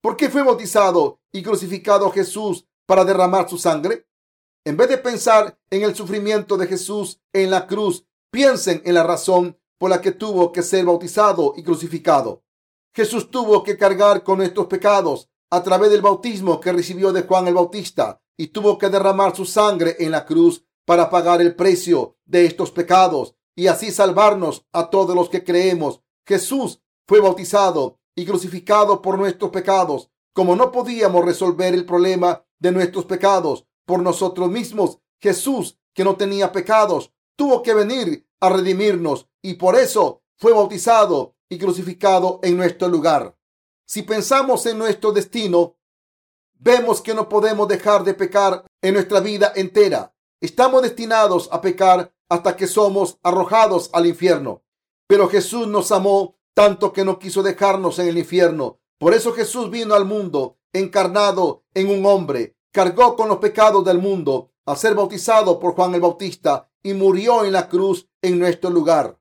¿Por 0.00 0.16
qué 0.16 0.30
fue 0.30 0.42
bautizado 0.42 1.20
y 1.30 1.42
crucificado 1.42 2.10
Jesús 2.10 2.66
para 2.86 3.04
derramar 3.04 3.50
su 3.50 3.58
sangre? 3.58 4.08
En 4.64 4.78
vez 4.78 4.88
de 4.88 4.96
pensar 4.96 5.58
en 5.68 5.82
el 5.82 5.94
sufrimiento 5.94 6.56
de 6.56 6.66
Jesús 6.66 7.20
en 7.34 7.50
la 7.50 7.66
cruz, 7.66 8.06
piensen 8.30 8.80
en 8.86 8.94
la 8.94 9.02
razón 9.02 9.58
por 9.76 9.90
la 9.90 10.00
que 10.00 10.12
tuvo 10.12 10.50
que 10.50 10.62
ser 10.62 10.86
bautizado 10.86 11.52
y 11.54 11.62
crucificado. 11.62 12.42
Jesús 12.94 13.30
tuvo 13.30 13.62
que 13.62 13.76
cargar 13.76 14.24
con 14.24 14.38
nuestros 14.38 14.66
pecados 14.66 15.28
a 15.50 15.62
través 15.62 15.90
del 15.90 16.00
bautismo 16.00 16.58
que 16.58 16.72
recibió 16.72 17.12
de 17.12 17.24
Juan 17.24 17.48
el 17.48 17.54
Bautista 17.54 18.18
y 18.34 18.46
tuvo 18.46 18.78
que 18.78 18.88
derramar 18.88 19.36
su 19.36 19.44
sangre 19.44 19.96
en 19.98 20.10
la 20.10 20.24
cruz 20.24 20.64
para 20.86 21.10
pagar 21.10 21.42
el 21.42 21.54
precio 21.54 22.16
de 22.24 22.46
estos 22.46 22.70
pecados 22.70 23.36
y 23.54 23.66
así 23.66 23.90
salvarnos 23.90 24.66
a 24.72 24.90
todos 24.90 25.14
los 25.14 25.28
que 25.28 25.44
creemos. 25.44 26.00
Jesús 26.26 26.80
fue 27.06 27.20
bautizado 27.20 27.98
y 28.14 28.24
crucificado 28.24 29.02
por 29.02 29.18
nuestros 29.18 29.50
pecados. 29.50 30.10
Como 30.32 30.56
no 30.56 30.72
podíamos 30.72 31.24
resolver 31.24 31.74
el 31.74 31.84
problema 31.84 32.44
de 32.58 32.72
nuestros 32.72 33.04
pecados 33.04 33.66
por 33.84 34.00
nosotros 34.00 34.48
mismos, 34.50 34.98
Jesús, 35.20 35.78
que 35.94 36.04
no 36.04 36.16
tenía 36.16 36.52
pecados, 36.52 37.12
tuvo 37.36 37.62
que 37.62 37.74
venir 37.74 38.26
a 38.40 38.48
redimirnos 38.48 39.28
y 39.42 39.54
por 39.54 39.76
eso 39.76 40.22
fue 40.36 40.52
bautizado 40.52 41.36
y 41.48 41.58
crucificado 41.58 42.40
en 42.42 42.56
nuestro 42.56 42.88
lugar. 42.88 43.36
Si 43.86 44.02
pensamos 44.02 44.64
en 44.66 44.78
nuestro 44.78 45.12
destino, 45.12 45.76
vemos 46.54 47.02
que 47.02 47.14
no 47.14 47.28
podemos 47.28 47.68
dejar 47.68 48.04
de 48.04 48.14
pecar 48.14 48.64
en 48.80 48.94
nuestra 48.94 49.20
vida 49.20 49.52
entera. 49.54 50.14
Estamos 50.40 50.82
destinados 50.82 51.48
a 51.52 51.60
pecar 51.60 52.12
hasta 52.32 52.56
que 52.56 52.66
somos 52.66 53.18
arrojados 53.22 53.90
al 53.92 54.06
infierno. 54.06 54.62
Pero 55.06 55.28
Jesús 55.28 55.68
nos 55.68 55.92
amó 55.92 56.38
tanto 56.54 56.90
que 56.94 57.04
no 57.04 57.18
quiso 57.18 57.42
dejarnos 57.42 57.98
en 57.98 58.08
el 58.08 58.16
infierno. 58.16 58.80
Por 58.98 59.12
eso 59.12 59.34
Jesús 59.34 59.68
vino 59.68 59.94
al 59.94 60.06
mundo 60.06 60.56
encarnado 60.72 61.66
en 61.74 61.90
un 61.90 62.06
hombre, 62.06 62.56
cargó 62.72 63.16
con 63.16 63.28
los 63.28 63.36
pecados 63.36 63.84
del 63.84 63.98
mundo 63.98 64.50
a 64.64 64.74
ser 64.76 64.94
bautizado 64.94 65.60
por 65.60 65.74
Juan 65.74 65.94
el 65.94 66.00
Bautista 66.00 66.70
y 66.82 66.94
murió 66.94 67.44
en 67.44 67.52
la 67.52 67.68
cruz 67.68 68.08
en 68.22 68.38
nuestro 68.38 68.70
lugar. 68.70 69.20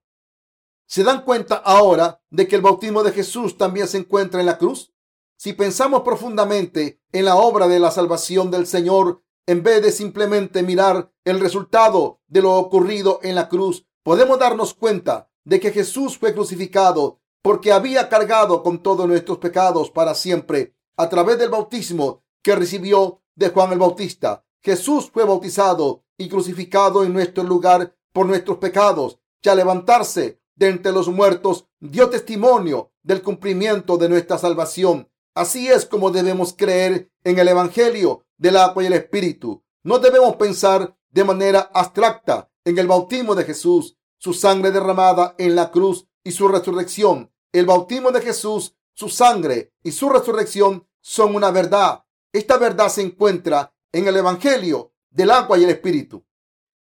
¿Se 0.86 1.04
dan 1.04 1.26
cuenta 1.26 1.56
ahora 1.56 2.22
de 2.30 2.48
que 2.48 2.56
el 2.56 2.62
bautismo 2.62 3.04
de 3.04 3.12
Jesús 3.12 3.58
también 3.58 3.90
se 3.90 3.98
encuentra 3.98 4.40
en 4.40 4.46
la 4.46 4.58
cruz? 4.58 4.94
Si 5.36 5.52
pensamos 5.52 6.04
profundamente 6.04 7.02
en 7.12 7.26
la 7.26 7.36
obra 7.36 7.68
de 7.68 7.80
la 7.80 7.92
salvación 7.92 8.52
del 8.52 8.68
Señor, 8.68 9.22
en 9.46 9.64
vez 9.64 9.82
de 9.82 9.92
simplemente 9.92 10.64
mirar 10.64 11.12
el 11.26 11.40
resultado 11.40 12.20
de 12.28 12.42
lo 12.42 12.56
ocurrido 12.56 13.20
en 13.24 13.36
la 13.36 13.50
cruz, 13.50 13.86
podemos 14.04 14.40
darnos 14.40 14.74
cuenta 14.74 15.30
de 15.44 15.60
que 15.60 15.72
Jesús 15.72 16.18
fue 16.18 16.34
crucificado 16.34 17.20
porque 17.42 17.72
había 17.72 18.10
cargado 18.10 18.64
con 18.64 18.84
todos 18.84 19.08
nuestros 19.08 19.40
pecados 19.40 19.90
para 19.90 20.14
siempre 20.14 20.76
a 20.96 21.10
través 21.10 21.40
del 21.40 21.50
bautismo 21.50 22.24
que 22.44 22.56
recibió 22.56 23.22
de 23.36 23.50
Juan 23.50 23.72
el 23.72 23.80
Bautista. 23.80 24.46
Jesús 24.62 25.10
fue 25.12 25.26
bautizado 25.26 26.04
y 26.18 26.30
crucificado 26.30 27.04
en 27.04 27.14
nuestro 27.14 27.44
lugar 27.44 27.96
por 28.14 28.28
nuestros 28.28 28.58
pecados 28.58 29.18
y 29.42 29.50
al 29.50 29.58
levantarse 29.58 30.40
de 30.56 30.70
entre 30.70 30.92
los 30.92 31.08
muertos 31.08 31.66
dio 31.80 32.10
testimonio 32.10 32.92
del 33.02 33.24
cumplimiento 33.24 33.98
de 33.98 34.10
nuestra 34.10 34.38
salvación. 34.38 35.10
Así 35.34 35.70
es 35.70 35.86
como 35.86 36.12
debemos 36.12 36.54
creer 36.54 37.10
en 37.24 37.40
el 37.40 37.48
Evangelio 37.48 38.26
del 38.38 38.58
agua 38.58 38.84
y 38.84 38.88
el 38.88 38.94
Espíritu. 38.94 39.64
No 39.84 40.00
debemos 40.00 40.36
pensar 40.36 40.98
de 41.10 41.24
manera 41.24 41.72
abstracta 41.74 42.52
en 42.66 42.78
el 42.78 42.88
bautismo 42.88 43.34
de 43.36 43.46
Jesús, 43.46 43.98
su 44.18 44.34
sangre 44.34 44.72
derramada 44.72 45.36
en 45.38 45.56
la 45.56 45.72
cruz 45.72 46.08
y 46.24 46.32
su 46.32 46.48
resurrección. 46.48 47.32
El 47.52 47.66
bautismo 47.66 48.12
de 48.12 48.22
Jesús, 48.22 48.76
su 48.94 49.10
sangre 49.10 49.74
y 49.84 49.92
su 49.94 50.10
resurrección 50.10 50.88
son 51.00 51.36
una 51.36 51.50
verdad. 51.52 52.04
Esta 52.34 52.58
verdad 52.58 52.90
se 52.90 53.02
encuentra 53.02 53.74
en 53.92 54.08
el 54.08 54.18
Evangelio 54.18 54.94
del 55.10 55.32
agua 55.32 55.58
y 55.58 55.64
el 55.64 55.70
Espíritu. 55.70 56.26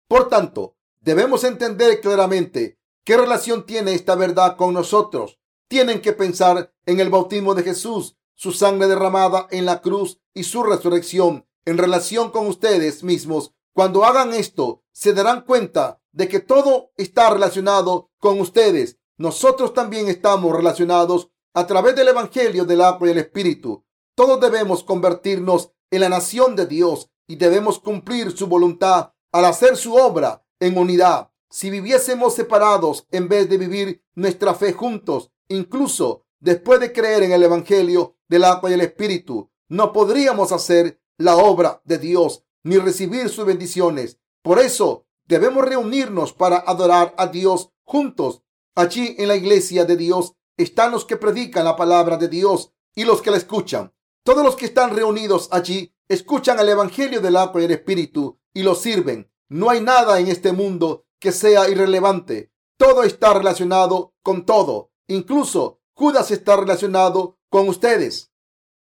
Por 0.08 0.28
tanto, 0.28 0.76
debemos 1.00 1.44
entender 1.44 2.00
claramente 2.00 2.78
qué 3.04 3.16
relación 3.16 3.64
tiene 3.64 3.94
esta 3.94 4.14
verdad 4.14 4.56
con 4.56 4.74
nosotros. 4.74 5.38
Tienen 5.68 6.00
que 6.00 6.12
pensar 6.12 6.72
en 6.84 7.00
el 7.00 7.10
bautismo 7.10 7.54
de 7.54 7.62
Jesús, 7.62 8.16
su 8.40 8.52
sangre 8.52 8.88
derramada 8.88 9.48
en 9.50 9.66
la 9.66 9.82
cruz 9.82 10.18
y 10.32 10.44
su 10.44 10.62
resurrección 10.62 11.46
en 11.66 11.76
relación 11.76 12.30
con 12.30 12.46
ustedes 12.46 13.04
mismos. 13.04 13.52
Cuando 13.74 14.02
hagan 14.02 14.32
esto, 14.32 14.82
se 14.92 15.12
darán 15.12 15.42
cuenta 15.42 16.00
de 16.12 16.26
que 16.26 16.40
todo 16.40 16.90
está 16.96 17.28
relacionado 17.28 18.10
con 18.18 18.40
ustedes. 18.40 18.96
Nosotros 19.18 19.74
también 19.74 20.08
estamos 20.08 20.56
relacionados 20.56 21.28
a 21.52 21.66
través 21.66 21.94
del 21.96 22.08
Evangelio 22.08 22.64
del 22.64 22.80
agua 22.80 23.08
y 23.08 23.10
el 23.10 23.18
Espíritu. 23.18 23.84
Todos 24.14 24.40
debemos 24.40 24.84
convertirnos 24.84 25.72
en 25.90 26.00
la 26.00 26.08
nación 26.08 26.56
de 26.56 26.64
Dios 26.64 27.10
y 27.26 27.36
debemos 27.36 27.78
cumplir 27.78 28.34
su 28.34 28.46
voluntad 28.46 29.12
al 29.32 29.44
hacer 29.44 29.76
su 29.76 29.96
obra 29.96 30.46
en 30.60 30.78
unidad. 30.78 31.30
Si 31.50 31.68
viviésemos 31.68 32.36
separados 32.36 33.06
en 33.10 33.28
vez 33.28 33.50
de 33.50 33.58
vivir 33.58 34.02
nuestra 34.14 34.54
fe 34.54 34.72
juntos, 34.72 35.30
incluso 35.48 36.24
después 36.40 36.80
de 36.80 36.92
creer 36.92 37.22
en 37.22 37.32
el 37.32 37.42
Evangelio 37.42 38.16
del 38.28 38.44
agua 38.44 38.70
y 38.70 38.74
el 38.74 38.80
Espíritu, 38.80 39.50
no 39.68 39.92
podríamos 39.92 40.52
hacer 40.52 41.00
la 41.16 41.36
obra 41.36 41.80
de 41.84 41.98
Dios 41.98 42.44
ni 42.64 42.78
recibir 42.78 43.28
sus 43.28 43.46
bendiciones. 43.46 44.18
Por 44.42 44.58
eso 44.58 45.06
debemos 45.26 45.64
reunirnos 45.64 46.32
para 46.32 46.58
adorar 46.58 47.14
a 47.16 47.26
Dios 47.26 47.70
juntos. 47.84 48.42
Allí 48.74 49.14
en 49.18 49.28
la 49.28 49.36
iglesia 49.36 49.84
de 49.84 49.96
Dios 49.96 50.34
están 50.56 50.90
los 50.90 51.04
que 51.04 51.16
predican 51.16 51.64
la 51.64 51.76
palabra 51.76 52.16
de 52.16 52.28
Dios 52.28 52.72
y 52.94 53.04
los 53.04 53.22
que 53.22 53.30
la 53.30 53.36
escuchan. 53.36 53.92
Todos 54.24 54.44
los 54.44 54.56
que 54.56 54.66
están 54.66 54.94
reunidos 54.94 55.48
allí 55.52 55.94
escuchan 56.08 56.58
el 56.58 56.68
Evangelio 56.68 57.20
del 57.20 57.36
agua 57.36 57.60
y 57.60 57.64
el 57.64 57.70
Espíritu 57.70 58.38
y 58.52 58.62
lo 58.62 58.74
sirven. 58.74 59.30
No 59.48 59.70
hay 59.70 59.80
nada 59.80 60.20
en 60.20 60.28
este 60.28 60.52
mundo 60.52 61.06
que 61.18 61.32
sea 61.32 61.68
irrelevante. 61.68 62.52
Todo 62.76 63.02
está 63.02 63.34
relacionado 63.34 64.14
con 64.22 64.46
todo. 64.46 64.90
Incluso 65.06 65.79
Judas 66.00 66.30
está 66.30 66.56
relacionado 66.56 67.36
con 67.50 67.68
ustedes. 67.68 68.32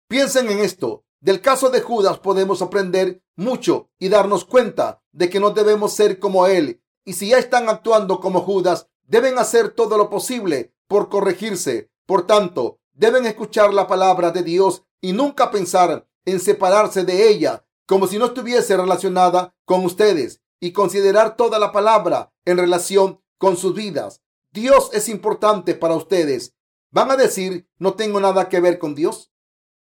Piensen 0.07 0.49
en 0.49 0.59
esto. 0.59 1.03
Del 1.19 1.41
caso 1.41 1.69
de 1.69 1.81
Judas 1.81 2.19
podemos 2.19 2.61
aprender 2.61 3.21
mucho 3.35 3.89
y 3.99 4.07
darnos 4.07 4.45
cuenta 4.45 5.03
de 5.11 5.29
que 5.29 5.41
no 5.41 5.49
debemos 5.49 5.91
ser 5.91 6.17
como 6.17 6.47
él. 6.47 6.81
Y 7.03 7.11
si 7.11 7.27
ya 7.27 7.39
están 7.39 7.67
actuando 7.67 8.21
como 8.21 8.39
Judas, 8.39 8.87
deben 9.05 9.37
hacer 9.37 9.71
todo 9.71 9.97
lo 9.97 10.09
posible 10.09 10.73
por 10.87 11.09
corregirse. 11.09 11.91
Por 12.05 12.25
tanto, 12.25 12.79
deben 12.93 13.25
escuchar 13.25 13.73
la 13.73 13.85
palabra 13.85 14.31
de 14.31 14.43
Dios 14.43 14.83
y 15.01 15.11
nunca 15.11 15.51
pensar 15.51 16.07
en 16.23 16.39
separarse 16.39 17.03
de 17.03 17.27
ella 17.27 17.65
como 17.85 18.07
si 18.07 18.17
no 18.17 18.27
estuviese 18.27 18.77
relacionada 18.77 19.53
con 19.65 19.83
ustedes 19.83 20.39
y 20.61 20.71
considerar 20.71 21.35
toda 21.35 21.59
la 21.59 21.73
palabra 21.73 22.31
en 22.45 22.57
relación 22.57 23.19
con 23.37 23.57
sus 23.57 23.75
vidas. 23.75 24.21
Dios 24.53 24.89
es 24.93 25.09
importante 25.09 25.75
para 25.75 25.95
ustedes. 25.95 26.53
¿Van 26.93 27.09
a 27.09 27.15
decir 27.15 27.67
no 27.79 27.95
tengo 27.95 28.19
nada 28.19 28.49
que 28.49 28.59
ver 28.59 28.77
con 28.77 28.93
Dios? 28.93 29.31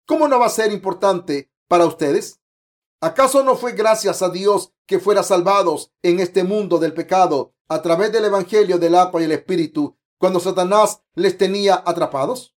¿Cómo 0.07 0.27
no 0.27 0.39
va 0.39 0.47
a 0.47 0.49
ser 0.49 0.71
importante 0.71 1.51
para 1.67 1.85
ustedes? 1.85 2.41
¿Acaso 3.01 3.43
no 3.43 3.55
fue 3.55 3.73
gracias 3.73 4.23
a 4.23 4.29
Dios 4.29 4.73
que 4.87 4.97
fuera 4.97 5.21
salvados 5.21 5.91
en 6.01 6.19
este 6.19 6.43
mundo 6.43 6.79
del 6.79 6.95
pecado 6.95 7.53
a 7.67 7.83
través 7.83 8.11
del 8.11 8.25
Evangelio 8.25 8.79
del 8.79 8.95
agua 8.95 9.21
y 9.21 9.25
el 9.25 9.31
Espíritu 9.31 9.95
cuando 10.17 10.39
Satanás 10.39 11.03
les 11.13 11.37
tenía 11.37 11.83
atrapados? 11.85 12.55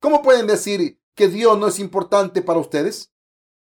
¿Cómo 0.00 0.22
pueden 0.22 0.48
decir 0.48 1.00
que 1.14 1.28
Dios 1.28 1.56
no 1.56 1.68
es 1.68 1.78
importante 1.78 2.42
para 2.42 2.58
ustedes? 2.58 3.12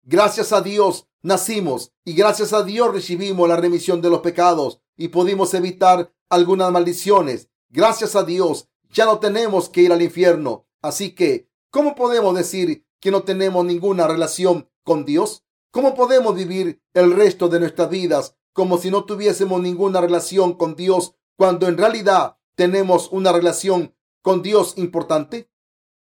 Gracias 0.03 0.55
a 0.55 0.62
Dios 0.62 1.09
nacimos 1.20 1.92
y 2.07 2.14
gracias 2.14 2.55
a 2.55 2.62
Dios 2.62 2.90
recibimos 2.90 3.47
la 3.47 3.57
remisión 3.57 4.01
de 4.01 4.09
los 4.09 4.23
pecados 4.23 4.81
y 4.97 5.09
pudimos 5.09 5.53
evitar 5.53 6.11
algunas 6.31 6.73
maldiciones. 6.73 7.51
Gracias 7.68 8.16
a 8.16 8.23
Dios 8.23 8.70
ya 8.94 9.04
no 9.07 9.18
tenemos 9.18 9.68
que 9.68 9.83
ir 9.83 9.92
al 9.92 10.00
infierno. 10.00 10.66
Así 10.80 11.14
que, 11.14 11.50
¿cómo 11.70 11.94
podemos 11.94 12.35
decir 12.35 12.87
que 13.00 13.11
no 13.11 13.24
tenemos 13.24 13.64
ninguna 13.64 14.07
relación 14.07 14.70
con 14.85 15.04
Dios? 15.04 15.44
¿Cómo 15.72 15.94
podemos 15.94 16.37
vivir 16.37 16.80
el 16.94 17.12
resto 17.12 17.48
de 17.48 17.59
nuestras 17.59 17.90
vidas 17.90 18.37
como 18.52 18.78
si 18.78 18.90
no 18.92 19.04
tuviésemos 19.04 19.61
ninguna 19.61 20.00
relación 20.00 20.54
con 20.54 20.76
Dios 20.76 21.16
cuando 21.37 21.66
en 21.66 21.76
realidad 21.76 22.38
tenemos 22.54 23.11
una 23.11 23.33
relación 23.33 23.96
con 24.22 24.42
Dios 24.42 24.74
importante? 24.76 25.50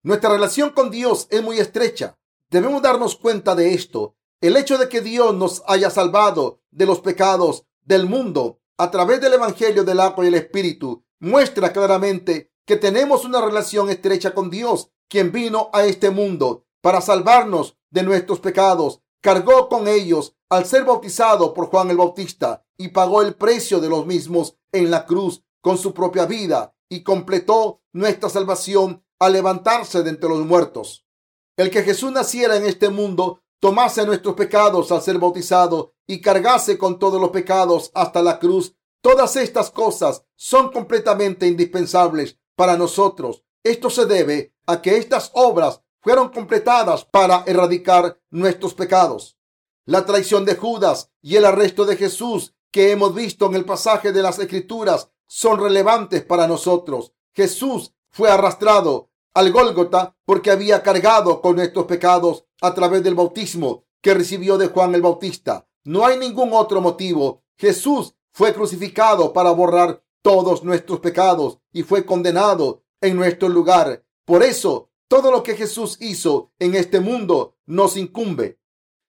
Nuestra 0.03 0.29
relación 0.29 0.69
con 0.69 0.91
Dios 0.91 1.27
es 1.31 1.41
muy 1.41 1.57
estrecha. 1.57 2.19
Debemos 2.51 2.83
darnos 2.83 3.15
cuenta 3.15 3.55
de 3.55 3.73
esto. 3.73 4.15
El 4.39 4.55
hecho 4.55 4.77
de 4.77 4.87
que 4.87 5.01
Dios 5.01 5.33
nos 5.33 5.63
haya 5.65 5.89
salvado 5.89 6.61
de 6.69 6.85
los 6.85 6.99
pecados 6.99 7.65
del 7.81 8.05
mundo 8.05 8.61
a 8.77 8.91
través 8.91 9.19
del 9.19 9.33
Evangelio 9.33 9.83
del 9.83 9.99
agua 9.99 10.23
y 10.23 10.27
el 10.27 10.35
Espíritu 10.35 11.03
muestra 11.19 11.73
claramente 11.73 12.51
que 12.67 12.75
tenemos 12.75 13.23
una 13.23 13.39
relación 13.39 13.89
estrecha 13.89 14.35
con 14.35 14.49
Dios, 14.49 14.91
quien 15.07 15.31
vino 15.31 15.69
a 15.71 15.85
este 15.85 16.09
mundo 16.11 16.65
para 16.81 16.99
salvarnos 16.99 17.77
de 17.89 18.03
nuestros 18.03 18.41
pecados, 18.41 19.01
cargó 19.21 19.69
con 19.69 19.87
ellos 19.87 20.35
al 20.49 20.65
ser 20.65 20.83
bautizado 20.83 21.53
por 21.53 21.67
Juan 21.67 21.89
el 21.89 21.97
Bautista 21.97 22.65
y 22.77 22.89
pagó 22.89 23.21
el 23.21 23.35
precio 23.35 23.79
de 23.79 23.87
los 23.87 24.05
mismos 24.05 24.57
en 24.73 24.91
la 24.91 25.05
cruz 25.05 25.43
con 25.61 25.77
su 25.77 25.93
propia 25.93 26.25
vida 26.25 26.75
y 26.89 27.03
completó 27.03 27.81
nuestra 27.93 28.29
salvación 28.29 29.01
a 29.17 29.29
levantarse 29.29 30.03
de 30.03 30.09
entre 30.09 30.29
los 30.29 30.45
muertos. 30.45 31.07
El 31.55 31.71
que 31.71 31.83
Jesús 31.83 32.11
naciera 32.11 32.57
en 32.57 32.65
este 32.65 32.89
mundo, 32.89 33.43
tomase 33.61 34.05
nuestros 34.05 34.35
pecados 34.35 34.91
al 34.91 35.01
ser 35.01 35.19
bautizado 35.19 35.93
y 36.05 36.19
cargase 36.19 36.77
con 36.77 36.99
todos 36.99 37.19
los 37.19 37.29
pecados 37.29 37.91
hasta 37.93 38.21
la 38.21 38.39
cruz. 38.39 38.75
Todas 39.01 39.37
estas 39.37 39.71
cosas 39.71 40.25
son 40.35 40.71
completamente 40.71 41.47
indispensables 41.47 42.37
para 42.57 42.75
nosotros. 42.75 43.43
Esto 43.63 43.89
se 43.89 44.05
debe 44.05 44.53
a 44.65 44.81
que 44.81 44.97
estas 44.97 45.31
obras 45.33 45.81
fueron 46.01 46.29
completadas 46.29 47.05
para 47.05 47.43
erradicar 47.45 48.19
nuestros 48.31 48.73
pecados. 48.73 49.37
La 49.85 50.05
traición 50.05 50.43
de 50.43 50.55
Judas 50.55 51.11
y 51.21 51.35
el 51.35 51.45
arresto 51.45 51.85
de 51.85 51.95
Jesús 51.95 52.55
que 52.71 52.91
hemos 52.91 53.13
visto 53.13 53.45
en 53.45 53.55
el 53.55 53.63
pasaje 53.63 54.11
de 54.11 54.21
las 54.21 54.39
Escrituras 54.39 55.11
son 55.27 55.59
relevantes 55.59 56.23
para 56.23 56.47
nosotros. 56.47 57.13
Jesús 57.33 57.93
fue 58.09 58.29
arrastrado 58.29 59.11
al 59.33 59.51
Gólgota 59.51 60.15
porque 60.25 60.49
había 60.49 60.81
cargado 60.81 61.41
con 61.41 61.57
nuestros 61.57 61.85
pecados 61.85 62.45
a 62.61 62.73
través 62.73 63.03
del 63.03 63.15
bautismo 63.15 63.83
que 64.01 64.15
recibió 64.15 64.57
de 64.57 64.67
Juan 64.67 64.95
el 64.95 65.03
Bautista. 65.03 65.67
No 65.83 66.05
hay 66.05 66.17
ningún 66.17 66.49
otro 66.53 66.81
motivo. 66.81 67.43
Jesús 67.55 68.15
fue 68.31 68.53
crucificado 68.53 69.31
para 69.31 69.51
borrar 69.51 70.03
todos 70.21 70.63
nuestros 70.63 70.99
pecados 70.99 71.59
y 71.71 71.83
fue 71.83 72.05
condenado 72.05 72.83
en 73.01 73.15
nuestro 73.15 73.49
lugar. 73.49 74.03
Por 74.25 74.43
eso, 74.43 74.89
todo 75.07 75.31
lo 75.31 75.43
que 75.43 75.55
Jesús 75.55 75.97
hizo 76.01 76.51
en 76.59 76.75
este 76.75 76.99
mundo 76.99 77.57
nos 77.65 77.97
incumbe. 77.97 78.59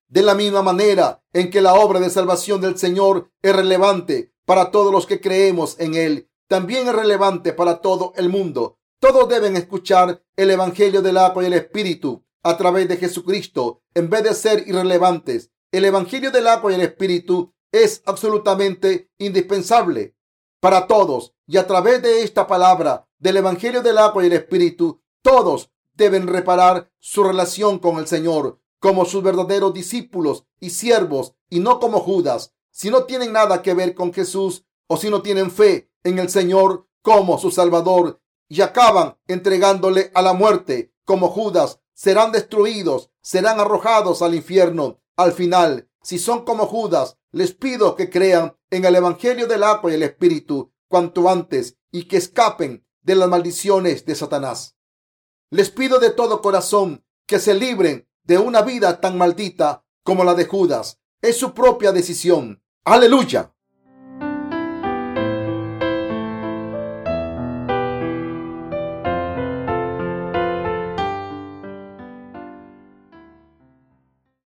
De 0.08 0.22
la 0.22 0.34
misma 0.34 0.62
manera 0.62 1.22
en 1.32 1.50
que 1.50 1.60
la 1.60 1.74
obra 1.74 2.00
de 2.00 2.10
salvación 2.10 2.60
del 2.60 2.78
Señor 2.78 3.30
es 3.42 3.54
relevante 3.54 4.32
para 4.44 4.70
todos 4.70 4.92
los 4.92 5.06
que 5.06 5.20
creemos 5.20 5.78
en 5.78 5.94
Él, 5.94 6.30
también 6.48 6.88
es 6.88 6.94
relevante 6.94 7.52
para 7.52 7.82
todo 7.82 8.14
el 8.16 8.30
mundo. 8.30 8.78
Todos 9.00 9.28
deben 9.28 9.54
escuchar 9.54 10.24
el 10.34 10.50
Evangelio 10.50 11.02
del 11.02 11.18
agua 11.18 11.42
y 11.42 11.46
el 11.46 11.52
Espíritu 11.52 12.24
a 12.42 12.56
través 12.56 12.88
de 12.88 12.96
Jesucristo 12.96 13.82
en 13.94 14.08
vez 14.08 14.24
de 14.24 14.34
ser 14.34 14.66
irrelevantes. 14.66 15.50
El 15.70 15.84
Evangelio 15.84 16.30
del 16.30 16.46
agua 16.46 16.72
y 16.72 16.76
el 16.76 16.80
Espíritu 16.80 17.52
es 17.70 18.02
absolutamente 18.06 19.10
indispensable 19.18 20.16
para 20.60 20.86
todos 20.86 21.34
y 21.46 21.56
a 21.56 21.66
través 21.66 22.02
de 22.02 22.22
esta 22.22 22.46
palabra 22.46 23.08
del 23.18 23.38
Evangelio 23.38 23.82
del 23.82 23.98
agua 23.98 24.22
y 24.22 24.26
el 24.26 24.32
Espíritu, 24.32 25.00
todos 25.22 25.70
deben 25.94 26.26
reparar 26.26 26.90
su 26.98 27.24
relación 27.24 27.78
con 27.78 27.98
el 27.98 28.06
Señor 28.06 28.60
como 28.78 29.04
sus 29.04 29.22
verdaderos 29.22 29.74
discípulos 29.74 30.44
y 30.60 30.70
siervos 30.70 31.34
y 31.50 31.60
no 31.60 31.80
como 31.80 32.00
Judas. 32.00 32.54
Si 32.70 32.90
no 32.90 33.04
tienen 33.04 33.32
nada 33.32 33.62
que 33.62 33.74
ver 33.74 33.94
con 33.94 34.12
Jesús 34.12 34.64
o 34.86 34.96
si 34.96 35.10
no 35.10 35.22
tienen 35.22 35.50
fe 35.50 35.90
en 36.04 36.18
el 36.18 36.28
Señor 36.28 36.86
como 37.02 37.38
su 37.38 37.50
Salvador 37.50 38.20
y 38.48 38.60
acaban 38.60 39.16
entregándole 39.26 40.10
a 40.14 40.22
la 40.22 40.32
muerte 40.32 40.92
como 41.04 41.28
Judas, 41.28 41.80
serán 41.92 42.30
destruidos, 42.32 43.10
serán 43.20 43.58
arrojados 43.60 44.22
al 44.22 44.34
infierno. 44.34 45.00
Al 45.16 45.32
final, 45.32 45.88
si 46.02 46.18
son 46.18 46.44
como 46.44 46.66
Judas, 46.66 47.17
les 47.30 47.54
pido 47.54 47.94
que 47.94 48.10
crean 48.10 48.56
en 48.70 48.84
el 48.84 48.96
Evangelio 48.96 49.46
del 49.46 49.62
agua 49.62 49.90
y 49.90 49.94
el 49.94 50.02
Espíritu 50.02 50.72
cuanto 50.88 51.28
antes 51.28 51.76
y 51.90 52.04
que 52.04 52.16
escapen 52.16 52.86
de 53.02 53.14
las 53.14 53.28
maldiciones 53.28 54.04
de 54.04 54.14
Satanás. 54.14 54.76
Les 55.50 55.70
pido 55.70 55.98
de 55.98 56.10
todo 56.10 56.42
corazón 56.42 57.04
que 57.26 57.38
se 57.38 57.54
libren 57.54 58.08
de 58.24 58.38
una 58.38 58.62
vida 58.62 59.00
tan 59.00 59.16
maldita 59.16 59.84
como 60.02 60.24
la 60.24 60.34
de 60.34 60.46
Judas. 60.46 61.00
Es 61.22 61.36
su 61.38 61.54
propia 61.54 61.92
decisión. 61.92 62.62
Aleluya. 62.84 63.54